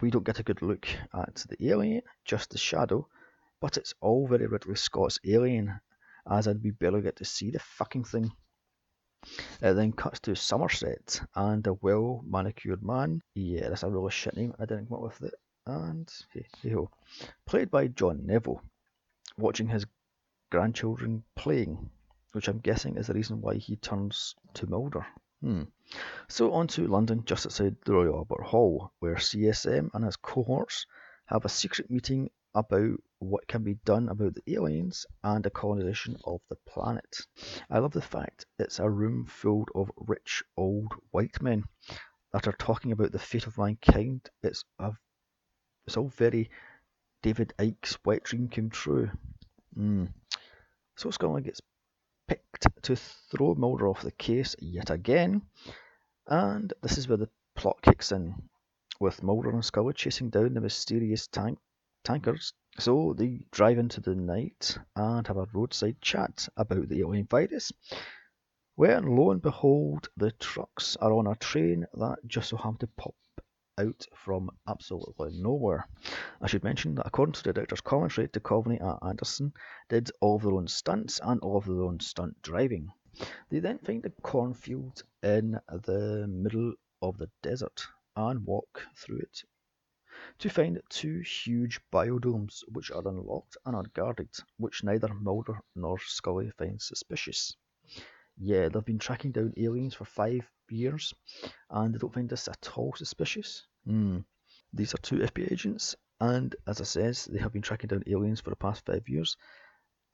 we 0.00 0.10
don't 0.10 0.24
get 0.24 0.38
a 0.38 0.44
good 0.44 0.62
look 0.62 0.86
at 1.12 1.44
the 1.48 1.68
alien, 1.68 2.02
just 2.24 2.50
the 2.50 2.58
shadow, 2.58 3.08
but 3.60 3.76
it's 3.76 3.94
all 4.00 4.28
very 4.28 4.46
Ridley 4.46 4.76
Scott's 4.76 5.18
Alien, 5.24 5.80
as 6.30 6.46
in 6.46 6.60
we 6.62 6.70
barely 6.70 7.02
get 7.02 7.16
to 7.16 7.24
see 7.24 7.50
the 7.50 7.58
fucking 7.58 8.04
thing. 8.04 8.30
It 9.60 9.74
then 9.74 9.92
cuts 9.92 10.20
to 10.20 10.36
Somerset 10.36 11.20
and 11.34 11.66
a 11.66 11.74
well 11.74 12.22
manicured 12.24 12.84
man. 12.84 13.20
Yeah, 13.34 13.68
that's 13.68 13.82
a 13.82 13.90
really 13.90 14.12
shit 14.12 14.36
name. 14.36 14.54
I 14.60 14.66
didn't 14.66 14.86
come 14.86 14.98
up 14.98 15.02
with 15.02 15.22
it. 15.22 15.34
And 15.66 16.08
hey, 16.32 16.46
hey 16.62 16.70
ho. 16.70 16.90
Played 17.44 17.70
by 17.70 17.88
John 17.88 18.24
Neville, 18.24 18.62
watching 19.36 19.66
his 19.66 19.86
grandchildren 20.50 21.24
playing, 21.34 21.90
which 22.32 22.48
I'm 22.48 22.58
guessing 22.58 22.96
is 22.96 23.06
the 23.06 23.14
reason 23.14 23.40
why 23.40 23.56
he 23.56 23.76
turns 23.76 24.34
to 24.54 24.66
Mulder. 24.66 25.06
Hmm. 25.40 25.64
So 26.28 26.52
on 26.52 26.66
to 26.68 26.86
London, 26.86 27.24
just 27.24 27.46
outside 27.46 27.76
the 27.84 27.92
Royal 27.92 28.16
Albert 28.16 28.44
Hall, 28.44 28.92
where 28.98 29.14
CSM 29.14 29.90
and 29.94 30.04
his 30.04 30.16
cohorts 30.16 30.86
have 31.26 31.44
a 31.44 31.48
secret 31.48 31.90
meeting 31.90 32.30
about 32.54 32.98
what 33.20 33.46
can 33.46 33.62
be 33.62 33.74
done 33.84 34.08
about 34.08 34.34
the 34.34 34.54
aliens 34.54 35.06
and 35.22 35.44
the 35.44 35.50
colonization 35.50 36.16
of 36.24 36.40
the 36.48 36.56
planet. 36.66 37.18
I 37.70 37.78
love 37.78 37.92
the 37.92 38.02
fact 38.02 38.46
it's 38.58 38.78
a 38.78 38.88
room 38.88 39.26
filled 39.26 39.68
of 39.74 39.90
rich 39.96 40.42
old 40.56 40.92
white 41.10 41.40
men 41.42 41.64
that 42.32 42.46
are 42.46 42.52
talking 42.58 42.92
about 42.92 43.12
the 43.12 43.18
fate 43.18 43.46
of 43.46 43.58
mankind. 43.58 44.28
It's 44.42 44.64
a, 44.78 44.92
it's 45.86 45.96
all 45.96 46.08
very 46.08 46.50
David 47.22 47.52
Icke's 47.58 47.98
wet 48.04 48.24
dream 48.24 48.48
came 48.48 48.70
true. 48.70 49.10
Mm. 49.76 50.12
So 50.98 51.12
Scully 51.12 51.42
gets 51.42 51.60
picked 52.26 52.66
to 52.82 52.96
throw 52.96 53.54
Mulder 53.54 53.86
off 53.86 54.02
the 54.02 54.10
case 54.10 54.56
yet 54.58 54.90
again, 54.90 55.42
and 56.26 56.72
this 56.82 56.98
is 56.98 57.06
where 57.06 57.16
the 57.16 57.30
plot 57.54 57.80
kicks 57.82 58.10
in, 58.10 58.34
with 58.98 59.22
Mulder 59.22 59.50
and 59.50 59.64
Scully 59.64 59.94
chasing 59.94 60.28
down 60.28 60.54
the 60.54 60.60
mysterious 60.60 61.28
tank 61.28 61.60
tankers. 62.02 62.52
So 62.80 63.14
they 63.16 63.44
drive 63.52 63.78
into 63.78 64.00
the 64.00 64.16
night 64.16 64.76
and 64.96 65.24
have 65.28 65.36
a 65.36 65.46
roadside 65.52 66.00
chat 66.00 66.48
about 66.56 66.88
the 66.88 66.98
alien 66.98 67.26
virus. 67.26 67.70
When 68.74 69.14
lo 69.16 69.30
and 69.30 69.40
behold, 69.40 70.08
the 70.16 70.32
trucks 70.32 70.96
are 70.96 71.12
on 71.12 71.28
a 71.28 71.36
train 71.36 71.86
that 71.94 72.26
just 72.26 72.48
so 72.48 72.56
happened 72.56 72.80
to 72.80 72.88
pop 72.88 73.14
out 73.78 74.06
from 74.14 74.50
absolutely 74.66 75.30
nowhere. 75.40 75.86
I 76.42 76.48
should 76.48 76.64
mention 76.64 76.96
that 76.96 77.06
according 77.06 77.34
to 77.34 77.42
the 77.44 77.52
director's 77.52 77.80
commentary, 77.80 78.28
Duchovny 78.28 78.80
and 78.80 78.98
Anderson 79.02 79.52
did 79.88 80.10
all 80.20 80.36
of 80.36 80.42
their 80.42 80.52
own 80.52 80.68
stunts 80.68 81.20
and 81.22 81.40
all 81.40 81.56
of 81.56 81.66
their 81.66 81.82
own 81.82 82.00
stunt 82.00 82.42
driving. 82.42 82.90
They 83.48 83.60
then 83.60 83.78
find 83.78 84.04
a 84.04 84.10
cornfield 84.10 85.02
in 85.22 85.58
the 85.70 86.26
middle 86.28 86.74
of 87.00 87.16
the 87.18 87.30
desert 87.42 87.86
and 88.16 88.44
walk 88.44 88.86
through 88.96 89.18
it 89.18 89.44
to 90.38 90.48
find 90.48 90.80
two 90.88 91.20
huge 91.20 91.80
biodomes 91.92 92.62
which 92.68 92.90
are 92.90 93.06
unlocked 93.06 93.56
and 93.64 93.76
unguarded, 93.76 94.28
which 94.56 94.82
neither 94.82 95.14
Mulder 95.14 95.60
nor 95.76 95.98
Scully 95.98 96.50
find 96.50 96.80
suspicious. 96.80 97.56
Yeah, 98.36 98.68
they've 98.68 98.84
been 98.84 98.98
tracking 98.98 99.32
down 99.32 99.52
aliens 99.56 99.94
for 99.94 100.04
five 100.04 100.48
years 100.70 101.14
and 101.70 101.94
they 101.94 101.98
don't 101.98 102.14
find 102.14 102.28
this 102.28 102.48
at 102.48 102.70
all 102.76 102.94
suspicious. 102.96 103.66
Mm. 103.86 104.24
These 104.72 104.94
are 104.94 104.98
two 104.98 105.16
FBI 105.16 105.52
agents, 105.52 105.96
and 106.20 106.54
as 106.66 106.80
I 106.80 106.84
says, 106.84 107.24
they 107.24 107.38
have 107.38 107.52
been 107.52 107.62
tracking 107.62 107.88
down 107.88 108.02
aliens 108.06 108.40
for 108.40 108.50
the 108.50 108.56
past 108.56 108.84
five 108.84 109.08
years 109.08 109.36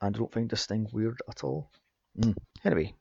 and 0.01 0.15
I 0.15 0.19
don't 0.19 0.31
find 0.31 0.49
this 0.49 0.65
thing 0.65 0.87
weird 0.91 1.21
at 1.29 1.43
all. 1.43 1.71
Mm. 2.19 2.35
Anyway, 2.63 2.93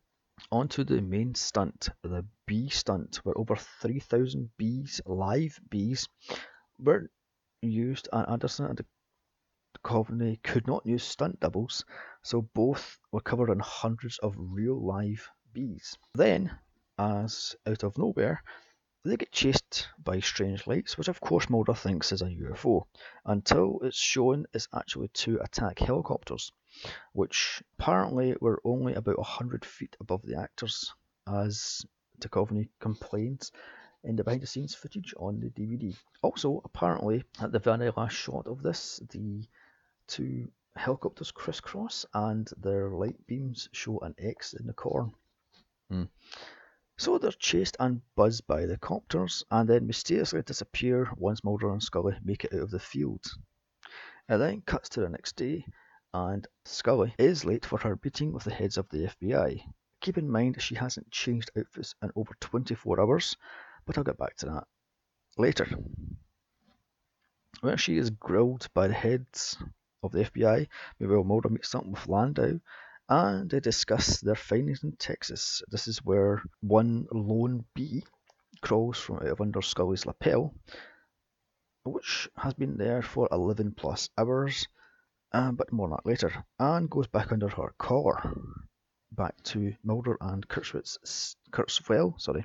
on 0.51 0.69
to 0.69 0.85
the 0.85 1.01
main 1.01 1.35
stunt, 1.35 1.89
the 2.03 2.25
bee 2.47 2.69
stunt, 2.69 3.17
where 3.25 3.37
over 3.39 3.57
3,000 3.57 4.51
bees, 4.57 5.01
live 5.07 5.59
bees, 5.71 6.09
were 6.79 7.11
used, 7.63 8.09
and 8.13 8.29
Anderson 8.29 8.67
and 8.67 8.85
Duchovny 9.79 10.43
could 10.43 10.67
not 10.67 10.87
use 10.87 11.05
stunt 11.05 11.41
doubles, 11.41 11.85
so 12.23 12.43
both 12.55 12.99
were 13.13 13.21
covered 13.21 13.51
in 13.51 13.61
hundreds 13.61 14.19
of 14.19 14.35
real 14.37 14.81
live 14.81 15.29
bees. 15.53 15.97
Then, 16.15 16.59
as 16.99 17.57
out 17.67 17.83
of 17.83 17.99
nowhere, 17.99 18.43
they 19.05 19.17
get 19.17 19.33
chased 19.33 19.89
by 20.03 20.21
strange 20.21 20.67
lights, 20.67 20.97
which 20.97 21.09
of 21.09 21.21
course 21.21 21.51
Mulder 21.51 21.75
thinks 21.75 22.13
is 22.13 22.23
a 22.23 22.27
UFO, 22.27 22.87
until 23.27 23.81
it's 23.83 23.99
shown 23.99 24.47
it's 24.55 24.69
actually 24.75 25.09
two 25.09 25.39
attack 25.41 25.79
helicopters, 25.79 26.53
which 27.13 27.63
apparently 27.79 28.35
were 28.41 28.63
only 28.65 28.95
about 28.95 29.19
100 29.19 29.65
feet 29.65 29.97
above 30.01 30.23
the 30.23 30.39
actors, 30.39 30.95
as 31.27 31.85
Duchovny 32.19 32.69
complains 32.81 33.53
in 34.05 34.17
the 34.17 34.25
behind 34.25 34.43
the 34.43 34.47
scenes 34.47 34.75
footage 34.75 35.15
on 35.19 35.41
the 35.41 35.51
DVD. 35.51 35.97
Also, 36.23 36.63
apparently, 36.65 37.25
at 37.41 37.53
the 37.53 37.59
very 37.59 37.91
last 37.97 38.15
shot 38.15 38.47
of 38.47 38.63
this, 38.63 39.01
the 39.11 39.47
two 40.07 40.51
helicopters 40.77 41.31
crisscross 41.31 42.07
and 42.15 42.51
their 42.57 42.91
light 42.91 43.27
beams 43.27 43.69
show 43.73 43.99
an 44.01 44.15
X 44.19 44.55
in 44.55 44.67
the 44.67 44.73
corner. 44.73 45.11
Hmm. 45.91 46.05
So 46.97 47.19
they're 47.19 47.33
chased 47.33 47.77
and 47.81 48.03
buzzed 48.15 48.47
by 48.47 48.67
the 48.67 48.79
copters 48.79 49.43
and 49.51 49.69
then 49.69 49.87
mysteriously 49.87 50.43
disappear 50.43 51.11
once 51.17 51.43
Mulder 51.43 51.73
and 51.73 51.83
Scully 51.83 52.17
make 52.23 52.45
it 52.45 52.55
out 52.55 52.61
of 52.61 52.71
the 52.71 52.79
field. 52.79 53.25
It 54.29 54.39
then 54.39 54.63
cuts 54.63 54.89
to 54.91 55.01
the 55.01 55.09
next 55.09 55.35
day 55.35 55.67
and 56.13 56.47
Scully 56.65 57.15
is 57.19 57.45
late 57.45 57.67
for 57.67 57.79
her 57.79 57.99
meeting 58.03 58.33
with 58.33 58.45
the 58.45 58.55
heads 58.55 58.79
of 58.79 58.89
the 58.91 59.09
FBI. 59.09 59.61
Keep 60.01 60.19
in 60.19 60.31
mind 60.31 60.63
she 60.63 60.77
hasn't 60.77 61.11
changed 61.11 61.51
outfits 61.59 61.97
in 62.01 62.13
over 62.15 62.35
24 62.41 63.01
hours 63.01 63.37
but 63.87 63.99
I'll 63.99 64.05
get 64.05 64.19
back 64.19 64.37
to 64.37 64.47
that 64.47 64.69
later. 65.37 65.67
When 67.61 67.77
she 67.77 67.99
is 67.99 68.11
grilled 68.11 68.69
by 68.73 68.87
the 68.87 68.95
heads 68.95 69.59
of 70.03 70.13
the 70.13 70.25
FBI, 70.25 70.69
Mabel 71.01 71.25
Mulder 71.25 71.49
meets 71.49 71.69
something 71.69 71.93
with 71.93 72.07
Landau 72.07 72.61
and 73.09 73.51
they 73.51 73.61
discuss 73.61 74.21
their 74.21 74.35
findings 74.35 74.83
in 74.83 74.93
Texas. 74.93 75.63
This 75.71 75.89
is 75.89 76.05
where 76.05 76.43
one 76.61 77.07
lone 77.13 77.65
bee 77.75 78.03
crawls 78.63 78.99
from 78.99 79.17
out 79.17 79.27
of 79.27 79.41
under 79.41 79.61
Scully's 79.61 80.07
lapel, 80.07 80.55
which 81.85 82.29
has 82.37 82.55
been 82.55 82.79
there 82.79 83.03
for 83.03 83.29
11 83.31 83.73
plus 83.73 84.09
hours, 84.17 84.69
uh, 85.33 85.53
but 85.53 85.73
more 85.73 85.87
on 85.87 85.91
that 85.91 86.07
later, 86.07 86.33
and 86.59 86.89
goes 86.89 87.07
back 87.07 87.31
under 87.31 87.49
her 87.49 87.75
collar. 87.79 88.33
Back 89.13 89.41
to 89.45 89.75
Mulder 89.85 90.17
and 90.21 90.49
Kurtzwitz, 90.49 91.37
Kurzweil, 91.53 92.19
sorry, 92.19 92.45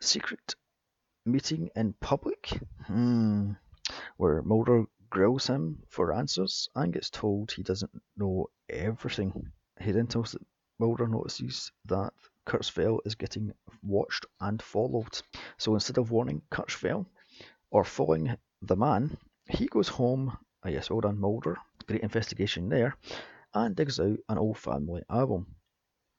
secret 0.00 0.54
meeting 1.24 1.70
in 1.74 1.94
public 2.00 2.60
hmm, 2.86 3.52
where 4.18 4.42
Mulder 4.42 4.84
grills 5.08 5.46
him 5.46 5.82
for 5.88 6.12
answers 6.12 6.68
and 6.74 6.92
gets 6.92 7.10
told 7.10 7.50
he 7.50 7.62
doesn't 7.62 8.02
know 8.16 8.46
everything. 8.68 9.50
He 9.80 9.92
then 9.92 10.06
tells 10.06 10.36
Mulder 10.78 11.08
notices 11.08 11.72
that 11.86 12.12
Kurzweil 12.46 13.00
is 13.06 13.14
getting 13.14 13.52
watched 13.82 14.26
and 14.40 14.60
followed. 14.62 15.20
So 15.56 15.74
instead 15.74 15.96
of 15.96 16.10
warning 16.10 16.42
Kurzweil 16.50 17.06
or 17.70 17.84
following 17.84 18.36
the 18.60 18.76
man, 18.76 19.16
he 19.46 19.66
goes 19.66 19.88
home. 19.88 20.36
Ah, 20.62 20.68
yes, 20.68 20.90
well 20.90 21.00
done, 21.00 21.18
Mulder. 21.18 21.56
Great 21.86 22.02
investigation 22.02 22.68
there, 22.68 22.94
and 23.54 23.74
digs 23.74 23.98
out 23.98 24.18
an 24.28 24.38
old 24.38 24.58
family 24.58 25.02
album. 25.08 25.56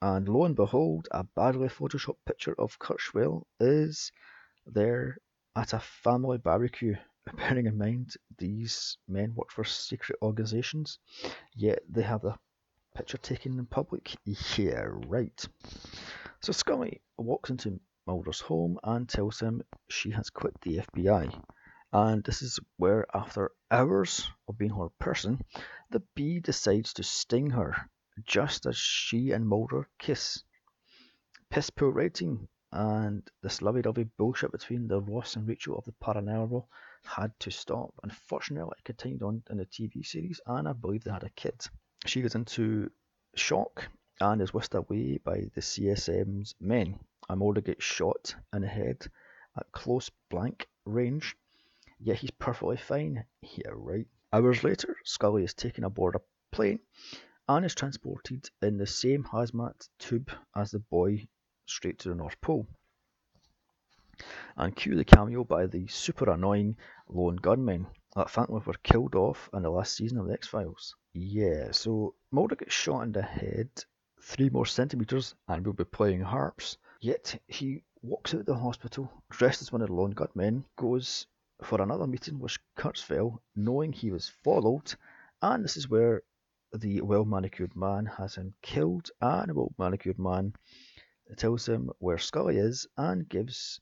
And 0.02 0.28
lo 0.28 0.46
and 0.46 0.56
behold, 0.56 1.08
a 1.12 1.24
badly 1.24 1.70
photoshopped 1.70 2.26
picture 2.26 2.56
of 2.58 2.80
Kurzweil 2.80 3.44
is 3.60 4.12
there 4.66 5.18
at 5.56 5.74
a 5.74 5.80
family 5.80 6.40
barbecue. 6.40 6.96
Bearing 7.38 7.68
in 7.68 7.78
mind 7.78 8.16
these 8.40 8.98
men 9.08 9.36
work 9.36 9.52
for 9.52 9.64
secret 9.64 10.18
organizations, 10.24 10.98
yet 11.56 11.84
they 11.88 12.02
have 12.02 12.26
a 12.26 12.40
picture 12.96 13.18
taken 13.18 13.58
in 13.58 13.66
public. 13.66 14.16
Yeah, 14.58 14.86
right. 15.08 15.48
So 16.42 16.52
Scully 16.52 17.02
walks 17.18 17.50
into 17.50 17.80
Mulder's 18.08 18.42
home 18.42 18.80
and 18.84 19.08
tells 19.08 19.40
him 19.40 19.62
she 19.90 20.12
has 20.12 20.30
quit 20.30 20.60
the 20.62 20.80
FBI. 20.80 21.44
And 21.94 22.24
this 22.24 22.42
is 22.42 22.60
where, 22.78 23.06
after 23.14 23.52
hours 23.70 24.30
of 24.48 24.58
being 24.58 24.72
her 24.72 24.90
person, 25.00 25.42
the 25.90 26.02
bee 26.16 26.40
decides 26.40 26.94
to 26.94 27.04
sting 27.04 27.50
her 27.52 27.76
just 28.26 28.66
as 28.66 28.78
she 28.78 29.32
and 29.32 29.48
Mulder 29.48 29.88
kiss. 30.00 30.44
Piss 31.50 31.70
poor 31.70 31.92
writing 31.92 32.48
and 32.72 33.30
this 33.44 33.62
lovey-dovey 33.62 34.06
bullshit 34.18 34.52
between 34.54 34.88
the 34.88 35.02
Ross 35.02 35.36
and 35.36 35.48
Rachel 35.48 35.78
of 35.78 35.84
the 35.84 35.94
Paranormal 36.02 36.66
had 37.04 37.38
to 37.42 37.52
stop. 37.52 37.94
Unfortunately, 38.04 38.74
it 38.78 38.86
continued 38.86 39.24
on 39.24 39.44
in 39.50 39.58
the 39.58 39.66
TV 39.66 40.06
series, 40.06 40.40
and 40.46 40.68
I 40.68 40.74
believe 40.74 41.04
they 41.04 41.12
had 41.12 41.24
a 41.24 41.30
kid. 41.32 41.62
She 42.06 42.22
goes 42.22 42.36
into 42.36 42.92
shock 43.36 43.90
and 44.20 44.42
is 44.42 44.54
whisked 44.54 44.74
away 44.74 45.18
by 45.18 45.52
the 45.54 45.62
CSM's 45.62 46.56
men. 46.60 47.00
Mulder 47.30 47.62
gets 47.62 47.84
shot 47.84 48.36
in 48.54 48.62
the 48.62 48.68
head 48.68 49.06
at 49.58 49.72
close 49.72 50.10
blank 50.30 50.68
range, 50.86 51.38
yet 52.00 52.18
he's 52.18 52.32
perfectly 52.32 52.78
fine. 52.78 53.26
Yeah, 53.42 53.72
right. 53.74 54.08
Hours 54.34 54.64
later, 54.64 54.98
Scully 55.04 55.44
is 55.44 55.54
taken 55.54 55.84
aboard 55.84 56.16
a 56.16 56.22
plane 56.52 56.80
and 57.48 57.66
is 57.66 57.76
transported 57.76 58.50
in 58.62 58.78
the 58.78 58.88
same 58.88 59.24
hazmat 59.24 59.88
tube 60.00 60.32
as 60.56 60.72
the 60.72 60.80
boy 60.80 61.28
straight 61.66 62.00
to 62.00 62.10
the 62.10 62.16
North 62.16 62.40
Pole. 62.42 62.68
And 64.58 64.76
cue 64.76 64.96
the 64.96 65.06
cameo 65.06 65.44
by 65.44 65.68
the 65.68 65.88
super 65.88 66.30
annoying 66.30 66.78
lone 67.08 67.38
gunmen 67.38 67.88
that 68.16 68.30
thankfully 68.30 68.62
were 68.66 68.74
killed 68.84 69.16
off 69.16 69.50
in 69.54 69.64
the 69.64 69.70
last 69.70 69.96
season 69.96 70.18
of 70.18 70.28
the 70.28 70.34
X 70.34 70.48
Files. 70.48 70.96
Yeah, 71.14 71.72
so 71.72 72.16
Mulder 72.32 72.56
gets 72.56 72.74
shot 72.74 73.04
in 73.04 73.12
the 73.12 73.22
head 73.22 73.70
three 74.22 74.50
more 74.50 74.66
centimetres 74.66 75.36
and 75.48 75.66
will 75.66 75.74
be 75.74 75.84
playing 75.84 76.22
harps. 76.22 76.78
Yet 77.00 77.42
he 77.48 77.84
walks 78.02 78.34
out 78.34 78.42
of 78.42 78.46
the 78.46 78.56
hospital 78.56 79.12
dressed 79.30 79.62
as 79.62 79.72
one 79.72 79.82
of 79.82 79.88
the 79.88 79.94
lone 79.94 80.12
gunmen, 80.12 80.66
goes 80.76 81.28
for 81.64 81.82
another 81.82 82.08
meeting 82.08 82.40
with 82.40 82.58
Kurtzfeld, 82.78 83.38
knowing 83.56 83.94
he 83.94 84.12
was 84.12 84.30
followed, 84.44 84.94
and 85.42 85.64
this 85.64 85.78
is 85.78 85.90
where 85.90 86.24
the 86.74 87.02
well 87.02 87.26
manicured 87.26 87.76
man 87.76 88.06
has 88.06 88.36
him 88.36 88.54
killed, 88.62 89.10
and 89.22 89.50
the 89.50 89.54
well 89.54 89.74
manicured 89.78 90.20
man 90.20 90.54
tells 91.38 91.68
him 91.68 91.92
where 92.00 92.18
Scully 92.18 92.58
is 92.58 92.88
and 92.98 93.28
gives 93.30 93.80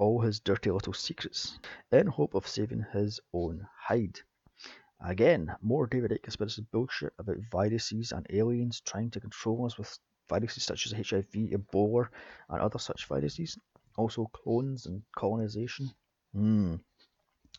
all 0.00 0.20
his 0.22 0.40
dirty 0.40 0.70
little 0.70 0.94
secrets 0.94 1.58
in 1.92 2.06
hope 2.06 2.34
of 2.34 2.48
saving 2.48 2.86
his 2.92 3.20
own 3.34 3.66
hide. 3.78 4.18
Again, 5.04 5.54
more 5.60 5.86
David 5.86 6.10
Icke 6.10 6.22
conspiracy 6.22 6.66
bullshit 6.72 7.12
about 7.18 7.36
viruses 7.52 8.12
and 8.12 8.26
aliens 8.30 8.80
trying 8.80 9.10
to 9.10 9.20
control 9.20 9.66
us 9.66 9.76
with 9.76 9.98
viruses 10.28 10.64
such 10.64 10.86
as 10.86 10.92
HIV, 10.92 11.32
Ebola, 11.32 12.08
and 12.48 12.60
other 12.60 12.78
such 12.78 13.06
viruses. 13.06 13.58
Also, 13.96 14.26
clones 14.26 14.86
and 14.86 15.02
colonization. 15.16 15.90
Hmm, 16.32 16.76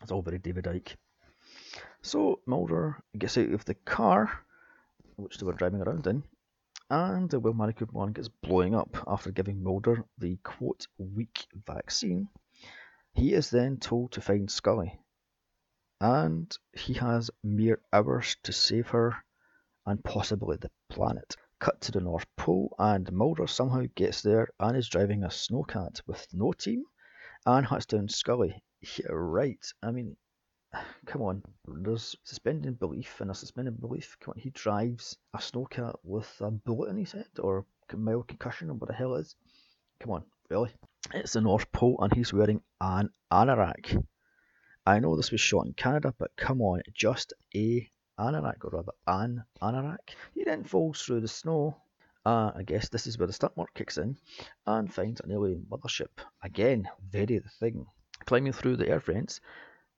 it's 0.00 0.10
all 0.10 0.22
very 0.22 0.38
David 0.38 0.64
Icke. 0.64 0.96
So, 2.02 2.40
Mulder 2.46 3.00
gets 3.16 3.38
out 3.38 3.50
of 3.50 3.64
the 3.64 3.74
car, 3.74 4.44
which 5.16 5.38
they 5.38 5.46
were 5.46 5.52
driving 5.52 5.80
around 5.80 6.06
in, 6.08 6.24
and 6.90 7.32
well 7.32 7.52
manicured 7.52 7.92
one 7.92 8.12
gets 8.12 8.28
blowing 8.28 8.74
up 8.74 8.96
after 9.06 9.30
giving 9.30 9.62
Mulder 9.62 10.04
the 10.18 10.36
quote 10.44 10.86
weak 10.98 11.46
vaccine. 11.54 12.28
He 13.14 13.32
is 13.34 13.50
then 13.50 13.76
told 13.78 14.12
to 14.12 14.20
find 14.20 14.50
Scully, 14.50 15.00
and 16.00 16.56
he 16.72 16.94
has 16.94 17.30
mere 17.42 17.80
hours 17.92 18.36
to 18.42 18.52
save 18.52 18.88
her 18.88 19.14
and 19.86 20.02
possibly 20.02 20.56
the 20.56 20.70
planet. 20.88 21.36
Cut 21.58 21.80
to 21.82 21.92
the 21.92 22.00
North 22.00 22.26
Pole, 22.36 22.74
and 22.78 23.12
Mulder 23.12 23.46
somehow 23.46 23.84
gets 23.94 24.22
there 24.22 24.48
and 24.58 24.76
is 24.76 24.88
driving 24.88 25.24
a 25.24 25.28
snowcat 25.28 26.00
with 26.06 26.26
no 26.32 26.52
team 26.52 26.84
and 27.46 27.66
huts 27.66 27.86
down 27.86 28.08
Scully. 28.08 28.62
Yeah, 28.98 29.06
right. 29.10 29.64
I 29.82 29.90
mean, 29.90 30.16
come 31.06 31.22
on, 31.22 31.42
there's 31.66 32.16
suspending 32.24 32.74
belief 32.74 33.20
and 33.20 33.30
a 33.30 33.34
suspended 33.34 33.80
belief. 33.80 34.16
Come 34.20 34.34
on, 34.36 34.40
he 34.40 34.50
drives 34.50 35.16
a 35.34 35.38
snowcat 35.38 35.96
with 36.02 36.30
a 36.40 36.50
bullet 36.50 36.90
in 36.90 36.98
his 36.98 37.12
head 37.12 37.28
or 37.38 37.66
mild 37.94 38.28
concussion 38.28 38.70
or 38.70 38.74
what 38.74 38.88
the 38.88 38.94
hell 38.94 39.14
it 39.16 39.20
is. 39.20 39.36
Come 40.00 40.12
on, 40.12 40.24
really? 40.48 40.70
It's 41.12 41.34
the 41.34 41.40
North 41.40 41.70
Pole 41.72 41.98
and 42.00 42.12
he's 42.14 42.32
wearing 42.32 42.62
an 42.80 43.10
anorak. 43.30 44.02
I 44.86 44.98
know 44.98 45.16
this 45.16 45.30
was 45.30 45.40
shot 45.40 45.66
in 45.66 45.74
Canada, 45.74 46.14
but 46.18 46.34
come 46.36 46.60
on, 46.60 46.82
just 46.94 47.34
a 47.54 47.88
anorak, 48.18 48.64
or 48.64 48.70
rather 48.70 48.92
an 49.06 49.44
anorak. 49.60 50.14
He 50.34 50.44
then 50.44 50.64
falls 50.64 51.02
through 51.02 51.20
the 51.20 51.28
snow. 51.28 51.76
Uh, 52.24 52.52
I 52.54 52.62
guess 52.62 52.88
this 52.88 53.06
is 53.06 53.18
where 53.18 53.26
the 53.26 53.32
stunt 53.32 53.56
work 53.56 53.74
kicks 53.74 53.98
in 53.98 54.16
and 54.66 54.92
finds 54.92 55.20
an 55.20 55.32
alien 55.32 55.66
mothership. 55.68 56.10
Again, 56.42 56.88
very 57.10 57.38
the 57.38 57.48
thing. 57.60 57.86
Climbing 58.24 58.52
through 58.52 58.76
the 58.76 58.88
air 58.88 59.00
vents, 59.00 59.40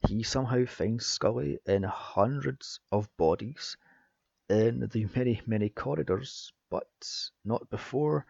he 0.07 0.23
somehow 0.23 0.67
finds 0.67 1.07
Scully 1.07 1.59
in 1.67 1.83
hundreds 1.83 2.81
of 2.93 3.09
bodies 3.17 3.77
in 4.49 4.89
the 4.93 5.09
many, 5.17 5.41
many 5.47 5.71
corridors, 5.71 6.53
but 6.71 6.89
not 7.45 7.69
before 7.71 8.27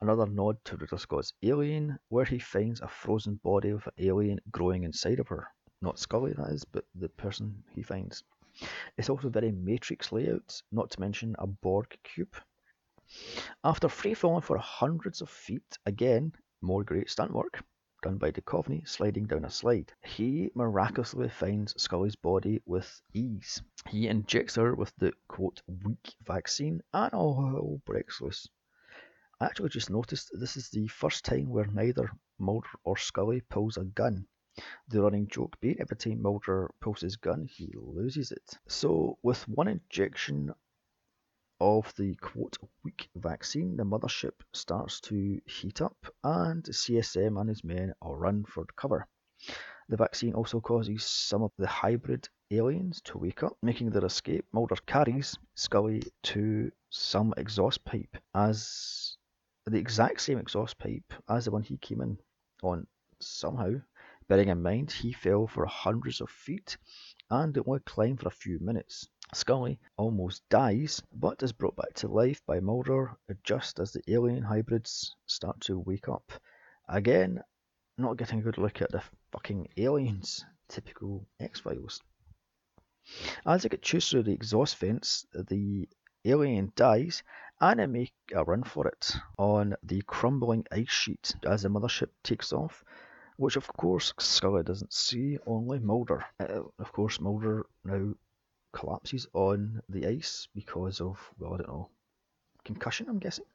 another 0.00 0.26
nod 0.26 0.62
to 0.64 0.76
Ridley 0.76 0.98
Scott's 0.98 1.32
Alien, 1.42 1.98
where 2.08 2.26
he 2.26 2.38
finds 2.38 2.80
a 2.80 2.88
frozen 2.88 3.36
body 3.36 3.70
of 3.70 3.86
an 3.86 3.92
alien 3.98 4.40
growing 4.50 4.84
inside 4.84 5.18
of 5.18 5.28
her. 5.28 5.48
Not 5.80 5.98
Scully, 5.98 6.34
that 6.34 6.50
is, 6.50 6.64
but 6.64 6.84
the 6.94 7.08
person 7.08 7.64
he 7.74 7.82
finds. 7.82 8.22
It's 8.98 9.08
also 9.08 9.30
very 9.30 9.50
Matrix 9.50 10.12
layout, 10.12 10.62
not 10.70 10.90
to 10.90 11.00
mention 11.00 11.34
a 11.38 11.46
Borg 11.46 11.96
cube. 12.02 12.36
After 13.64 13.88
free 13.88 14.14
falling 14.14 14.42
for 14.42 14.58
hundreds 14.58 15.22
of 15.22 15.30
feet, 15.30 15.78
again, 15.86 16.32
more 16.60 16.84
great 16.84 17.08
stunt 17.10 17.32
work, 17.32 17.62
done 18.04 18.18
by 18.18 18.30
Duchovny 18.30 18.86
sliding 18.86 19.24
down 19.24 19.46
a 19.46 19.50
slide. 19.50 19.90
He 20.02 20.50
miraculously 20.54 21.30
finds 21.30 21.72
Scully's 21.82 22.16
body 22.16 22.60
with 22.66 23.00
ease. 23.14 23.62
He 23.88 24.08
injects 24.08 24.56
her 24.56 24.74
with 24.74 24.92
the 24.98 25.14
quote 25.26 25.62
weak 25.66 26.14
vaccine 26.22 26.82
and 26.92 27.14
all 27.14 27.34
hell 27.34 27.80
breaks 27.86 28.20
loose. 28.20 28.46
I 29.40 29.46
actually 29.46 29.70
just 29.70 29.88
noticed 29.88 30.28
this 30.34 30.58
is 30.58 30.68
the 30.68 30.86
first 30.88 31.24
time 31.24 31.48
where 31.48 31.64
neither 31.64 32.10
Mulder 32.38 32.68
or 32.84 32.98
Scully 32.98 33.40
pulls 33.40 33.78
a 33.78 33.84
gun. 33.84 34.26
The 34.88 35.00
running 35.00 35.26
joke 35.28 35.58
being 35.62 35.80
every 35.80 35.96
time 35.96 36.20
Mulder 36.20 36.74
pulls 36.82 37.00
his 37.00 37.16
gun, 37.16 37.46
he 37.46 37.72
loses 37.74 38.32
it. 38.32 38.58
So, 38.68 39.16
with 39.22 39.48
one 39.48 39.68
injection 39.68 40.52
of 41.60 41.94
the 41.96 42.14
quote 42.16 42.56
weak 42.82 43.08
vaccine, 43.14 43.76
the 43.76 43.84
mothership 43.84 44.34
starts 44.52 45.00
to 45.00 45.40
heat 45.46 45.80
up 45.80 45.96
and 46.22 46.64
CSM 46.64 47.40
and 47.40 47.48
his 47.48 47.64
men 47.64 47.94
are 48.02 48.16
run 48.16 48.44
for 48.44 48.64
cover. 48.76 49.06
The 49.88 49.96
vaccine 49.96 50.34
also 50.34 50.60
causes 50.60 51.04
some 51.04 51.42
of 51.42 51.52
the 51.58 51.66
hybrid 51.66 52.28
aliens 52.50 53.00
to 53.02 53.18
wake 53.18 53.42
up, 53.42 53.56
making 53.62 53.90
their 53.90 54.04
escape. 54.06 54.46
Mulder 54.52 54.76
carries 54.86 55.36
Scully 55.54 56.02
to 56.22 56.72
some 56.90 57.34
exhaust 57.36 57.84
pipe 57.84 58.16
as 58.34 59.16
the 59.66 59.78
exact 59.78 60.20
same 60.20 60.38
exhaust 60.38 60.78
pipe 60.78 61.12
as 61.28 61.44
the 61.44 61.50
one 61.50 61.62
he 61.62 61.76
came 61.76 62.00
in 62.00 62.18
on 62.62 62.86
somehow, 63.20 63.74
bearing 64.28 64.48
in 64.48 64.62
mind 64.62 64.90
he 64.90 65.12
fell 65.12 65.46
for 65.46 65.66
hundreds 65.66 66.20
of 66.20 66.30
feet 66.30 66.78
and 67.30 67.56
only 67.66 67.80
climbed 67.80 68.20
for 68.20 68.28
a 68.28 68.32
few 68.32 68.58
minutes. 68.60 69.08
Scully 69.34 69.80
almost 69.96 70.48
dies, 70.48 71.02
but 71.12 71.42
is 71.42 71.52
brought 71.52 71.74
back 71.74 71.92
to 71.94 72.08
life 72.08 72.40
by 72.46 72.60
Mulder 72.60 73.16
just 73.42 73.80
as 73.80 73.92
the 73.92 74.02
alien 74.06 74.44
hybrids 74.44 75.16
start 75.26 75.60
to 75.62 75.80
wake 75.80 76.08
up. 76.08 76.30
Again, 76.88 77.42
not 77.98 78.16
getting 78.16 78.38
a 78.38 78.42
good 78.42 78.58
look 78.58 78.80
at 78.80 78.92
the 78.92 79.02
fucking 79.32 79.68
aliens. 79.76 80.44
Typical 80.68 81.26
X 81.40 81.60
Files. 81.60 82.00
As 83.44 83.62
they 83.62 83.68
get 83.68 83.82
chased 83.82 84.10
through 84.10 84.22
the 84.22 84.32
exhaust 84.32 84.76
vents, 84.76 85.26
the 85.32 85.88
alien 86.24 86.72
dies 86.76 87.22
and 87.60 87.80
they 87.80 87.86
make 87.86 88.14
a 88.34 88.44
run 88.44 88.62
for 88.62 88.86
it 88.86 89.16
on 89.36 89.74
the 89.82 90.02
crumbling 90.02 90.64
ice 90.70 90.90
sheet 90.90 91.34
as 91.44 91.62
the 91.62 91.68
mothership 91.68 92.10
takes 92.22 92.52
off, 92.52 92.84
which 93.36 93.56
of 93.56 93.66
course 93.66 94.14
Scully 94.18 94.62
doesn't 94.62 94.92
see, 94.92 95.38
only 95.44 95.80
Mulder. 95.80 96.24
Uh, 96.38 96.62
of 96.78 96.92
course, 96.92 97.20
Mulder 97.20 97.66
now 97.84 98.14
collapses 98.74 99.26
on 99.32 99.80
the 99.88 100.06
ice 100.06 100.48
because 100.54 101.00
of, 101.00 101.16
well, 101.38 101.54
I 101.54 101.58
don't 101.58 101.68
know, 101.68 101.88
concussion, 102.64 103.08
I'm 103.08 103.18
guessing. 103.18 103.44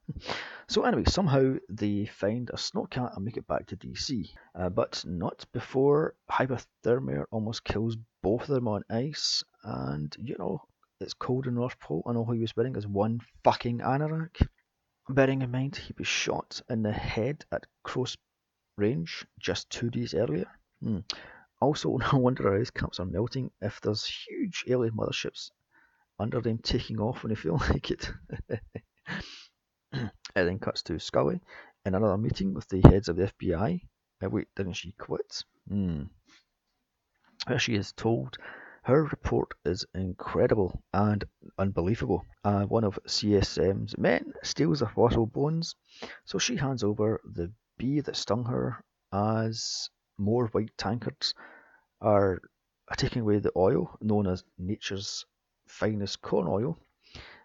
So, 0.68 0.84
anyway, 0.84 1.06
somehow 1.08 1.56
they 1.68 2.06
find 2.06 2.48
a 2.52 2.56
snowcat 2.56 3.16
and 3.16 3.26
make 3.26 3.38
it 3.38 3.48
back 3.48 3.66
to 3.68 3.76
DC, 3.76 4.30
uh, 4.54 4.70
but 4.70 5.04
not 5.04 5.44
before 5.52 6.14
hypothermia 6.32 7.26
almost 7.32 7.64
kills 7.64 7.98
both 8.22 8.44
of 8.44 8.50
them 8.50 8.68
on 8.68 8.84
ice, 8.88 9.44
and 9.64 10.16
you 10.20 10.36
know, 10.38 10.62
it's 11.02 11.16
cold 11.16 11.48
in 11.48 11.56
North 11.56 11.80
Pole, 11.80 12.04
and 12.06 12.16
all 12.18 12.32
he 12.32 12.40
was 12.40 12.56
wearing 12.56 12.76
is 12.76 12.86
one 12.86 13.20
fucking 13.44 13.80
anorak. 13.80 14.46
Bearing 15.10 15.42
in 15.42 15.50
mind 15.50 15.76
he 15.76 15.94
was 15.98 16.08
shot 16.08 16.62
in 16.70 16.84
the 16.84 16.92
head 16.92 17.46
at 17.52 17.66
close 17.84 18.16
range 18.78 19.26
just 19.40 19.72
two 19.72 19.90
days 19.90 20.14
earlier. 20.14 20.48
Hmm. 20.84 21.00
Also, 21.62 21.98
no 22.12 22.18
wonder 22.20 22.60
ice 22.60 22.72
caps 22.72 23.00
are 23.00 23.06
melting 23.06 23.52
if 23.62 23.82
there's 23.82 24.06
huge 24.06 24.64
alien 24.68 24.96
motherships 24.96 25.52
under 26.20 26.42
them 26.42 26.58
taking 26.58 27.00
off 27.00 27.24
when 27.24 27.30
they 27.30 27.36
feel 27.36 27.58
like 27.70 27.92
it. 27.92 28.12
it 28.50 28.62
then 30.36 30.60
cuts 30.60 30.82
to 30.84 31.00
Scully 31.00 31.42
in 31.86 31.96
another 31.96 32.18
meeting 32.18 32.54
with 32.54 32.68
the 32.70 32.82
heads 32.82 33.10
of 33.10 33.16
the 33.16 33.32
FBI. 33.40 33.82
Uh, 34.24 34.30
wait, 34.30 34.48
didn't 34.56 34.74
she 34.74 34.92
quit? 34.94 35.44
Hmm. 35.68 36.04
Where 37.48 37.60
she 37.60 37.76
is 37.76 37.92
told 37.94 38.38
Her 38.84 39.04
report 39.04 39.54
is 39.66 39.86
incredible 39.94 40.82
and 40.94 41.24
unbelievable. 41.58 42.26
Uh, 42.44 42.64
one 42.66 42.84
of 42.84 43.00
CSM's 43.08 43.98
men 43.98 44.34
steals 44.44 44.80
her 44.82 44.88
fossil 44.88 45.26
bones, 45.26 45.76
so 46.26 46.38
she 46.38 46.56
hands 46.58 46.84
over 46.84 47.22
the 47.24 47.52
bee 47.78 48.02
that 48.02 48.16
stung 48.16 48.46
her 48.46 48.84
as 49.14 49.90
more 50.20 50.48
white 50.48 50.78
tankards 50.78 51.34
are 52.02 52.42
taking 52.98 53.22
away 53.22 53.40
the 53.40 53.52
oil 53.56 53.98
known 54.02 54.28
as 54.28 54.44
nature's 54.58 55.26
finest 55.68 56.22
corn 56.22 56.48
oil 56.48 56.78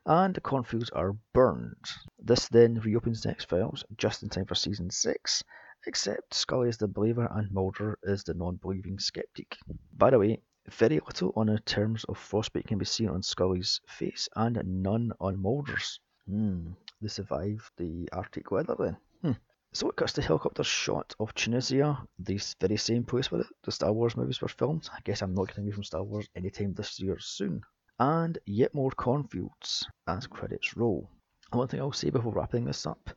and 0.07 0.35
the 0.35 0.41
cornfields 0.41 0.91
are 0.91 1.17
burned. 1.33 1.87
This 2.19 2.49
then 2.49 2.81
reopens 2.81 3.23
the 3.23 3.31
X-Files 3.31 3.85
just 3.97 4.23
in 4.23 4.29
time 4.29 4.45
for 4.45 4.55
season 4.55 4.91
6, 4.91 5.43
except 5.87 6.35
Scully 6.35 6.69
is 6.69 6.77
the 6.77 6.89
believer 6.89 7.29
and 7.31 7.51
Mulder 7.51 7.99
is 8.03 8.25
the 8.25 8.35
non-believing 8.35 8.99
skeptic. 8.99 9.57
By 9.97 10.11
the 10.11 10.19
way, 10.19 10.43
very 10.71 11.01
little 11.01 11.33
on 11.37 11.47
the 11.47 11.59
terms 11.61 12.05
of 12.05 12.19
frostbite 12.19 12.67
can 12.67 12.79
be 12.79 12.85
seen 12.85 13.09
on 13.09 13.23
Scully's 13.23 13.81
face, 13.87 14.29
and 14.37 14.61
none 14.65 15.13
on 15.21 15.41
Mulder's. 15.41 16.01
Hmm, 16.27 16.73
they 17.01 17.09
survived 17.09 17.71
the 17.77 18.09
Arctic 18.13 18.51
weather 18.51 18.77
then. 18.79 18.97
Hmm. 19.23 19.33
So 19.75 19.89
it 19.89 19.97
cuts 19.97 20.13
to 20.13 20.23
helicopter 20.23 20.63
shot 20.63 21.17
of 21.19 21.35
Tunisia, 21.35 22.07
the 22.21 22.41
very 22.61 22.77
same 22.77 23.03
place 23.03 23.33
where 23.33 23.43
the 23.65 23.73
Star 23.73 23.93
Wars 23.93 24.17
movies 24.17 24.41
were 24.41 24.47
filmed. 24.47 24.89
I 24.93 25.01
guess 25.03 25.21
I'm 25.21 25.35
not 25.35 25.49
getting 25.49 25.65
away 25.65 25.73
from 25.73 25.83
Star 25.83 26.05
Wars 26.05 26.29
anytime 26.37 26.75
this 26.75 27.01
year 27.01 27.19
soon. 27.19 27.61
And 27.99 28.39
yet 28.47 28.73
more 28.73 28.93
cornfields 28.93 29.85
as 30.07 30.29
credits 30.29 30.77
roll. 30.77 31.11
One 31.51 31.67
thing 31.67 31.81
I'll 31.81 31.91
say 31.91 32.11
before 32.11 32.33
wrapping 32.33 32.67
this 32.67 32.87
up 32.87 33.11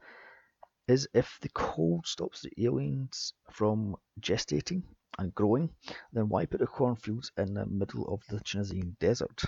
is 0.87 1.07
if 1.13 1.37
the 1.41 1.49
cold 1.49 2.07
stops 2.07 2.41
the 2.41 2.65
aliens 2.65 3.33
from 3.51 3.95
gestating 4.19 4.81
and 5.19 5.35
growing, 5.35 5.69
then 6.11 6.27
why 6.27 6.47
put 6.47 6.59
the 6.59 6.65
cornfields 6.65 7.31
in 7.37 7.53
the 7.53 7.67
middle 7.67 8.07
of 8.07 8.23
the 8.29 8.39
Tunisian 8.39 8.97
desert? 8.99 9.43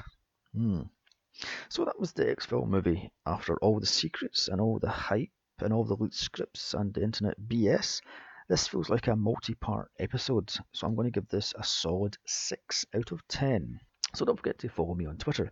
Hmm. 0.54 0.82
So 1.70 1.86
that 1.86 2.00
was 2.00 2.14
the 2.14 2.30
X-File 2.30 2.68
movie. 2.68 3.12
After 3.26 3.58
all 3.58 3.80
the 3.80 3.88
secrets 3.88 4.48
and 4.48 4.62
all 4.62 4.78
the 4.78 4.90
hype 4.90 5.32
and 5.62 5.74
all 5.74 5.84
the 5.84 5.96
loot 5.96 6.14
scripts 6.14 6.74
and 6.74 6.94
the 6.94 7.04
internet 7.04 7.36
BS, 7.48 8.02
this 8.48 8.68
feels 8.68 8.90
like 8.90 9.08
a 9.08 9.16
multi-part 9.16 9.92
episode. 10.00 10.52
So 10.74 10.88
I'm 10.88 10.96
going 10.96 11.12
to 11.12 11.20
give 11.20 11.28
this 11.30 11.54
a 11.58 11.64
solid 11.64 12.18
6 12.26 12.86
out 12.96 13.12
of 13.12 13.28
10. 13.28 13.80
So 14.16 14.26
don't 14.26 14.38
forget 14.38 14.58
to 14.60 14.70
follow 14.70 14.96
me 14.96 15.06
on 15.06 15.18
Twitter 15.18 15.52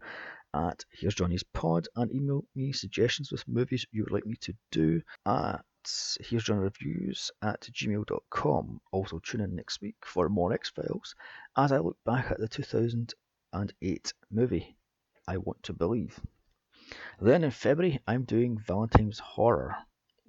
at 0.53 0.83
Here's 0.91 1.13
Johnny's 1.13 1.43
Pod 1.43 1.87
and 1.95 2.11
email 2.11 2.43
me 2.55 2.71
suggestions 2.71 3.31
with 3.31 3.47
movies 3.47 3.85
you 3.91 4.03
would 4.03 4.11
like 4.11 4.25
me 4.25 4.35
to 4.41 4.53
do 4.71 5.01
at 5.25 5.61
Here's 6.19 6.43
Johnny 6.43 6.61
Reviews 6.61 7.29
at 7.43 7.61
gmail.com. 7.61 8.81
Also 8.91 9.19
tune 9.19 9.41
in 9.41 9.55
next 9.55 9.79
week 9.79 9.95
for 10.03 10.27
more 10.27 10.51
X 10.51 10.71
Files 10.71 11.13
as 11.55 11.71
I 11.71 11.77
look 11.77 11.97
back 12.03 12.31
at 12.31 12.39
the 12.39 12.47
2008 12.47 14.13
movie 14.31 14.75
I 15.27 15.37
Want 15.37 15.61
to 15.63 15.73
Believe. 15.73 16.19
Then 17.21 17.43
in 17.43 17.51
February 17.51 18.01
I'm 18.07 18.23
doing 18.23 18.57
Valentine's 18.57 19.19
Horror. 19.19 19.75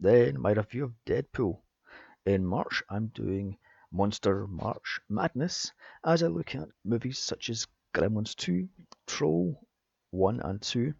Then 0.00 0.40
my 0.40 0.52
review 0.52 0.84
of 0.84 0.94
Deadpool. 1.06 1.58
In 2.24 2.46
March 2.46 2.82
I'm 2.88 3.08
doing 3.08 3.58
Monster 3.90 4.46
March 4.46 5.00
Madness 5.08 5.72
as 6.04 6.22
I 6.22 6.26
look 6.26 6.54
at 6.54 6.68
movies 6.84 7.18
such 7.18 7.50
as 7.50 7.66
Gremlins 7.94 8.36
2, 8.36 8.68
Troll 9.06 9.60
1 10.10 10.40
and 10.40 10.62
2, 10.62 10.94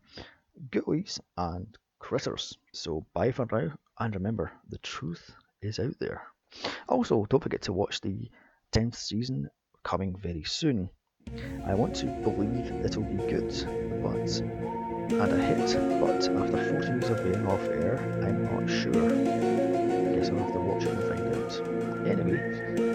Ghoulies, 0.71 1.21
and 1.37 1.77
Critters. 1.99 2.57
So 2.73 3.07
bye 3.13 3.31
for 3.31 3.47
now, 3.53 3.73
and 3.99 4.15
remember, 4.15 4.53
the 4.69 4.79
truth 4.79 5.35
is 5.63 5.79
out 5.79 5.99
there. 6.01 6.23
Also, 6.89 7.27
don't 7.27 7.43
forget 7.43 7.63
to 7.63 7.73
watch 7.73 8.01
the 8.01 8.31
10th 8.73 8.97
season 8.97 9.51
coming 9.85 10.17
very 10.17 10.45
soon. 10.45 10.91
I 11.67 11.75
want 11.75 11.95
to 11.97 12.07
believe 12.07 12.73
it'll 12.85 13.03
be 13.03 13.17
good, 13.17 13.53
but 14.03 14.43
had 15.17 15.33
a 15.33 15.37
hit, 15.37 16.01
but 16.01 16.29
after 16.29 16.71
40 16.71 16.87
years 16.87 17.09
of 17.09 17.25
being 17.25 17.47
off 17.47 17.67
air, 17.69 17.99
I'm 18.23 18.45
not 18.45 18.69
sure. 18.69 19.11
I 19.11 20.15
guess 20.15 20.29
I'll 20.31 20.39
have 20.39 20.53
to 20.53 20.61
watch 20.61 20.85
it 20.85 20.91
and 20.91 21.03
find 21.09 21.35
out. 21.35 21.53
Anyway, 22.07 22.88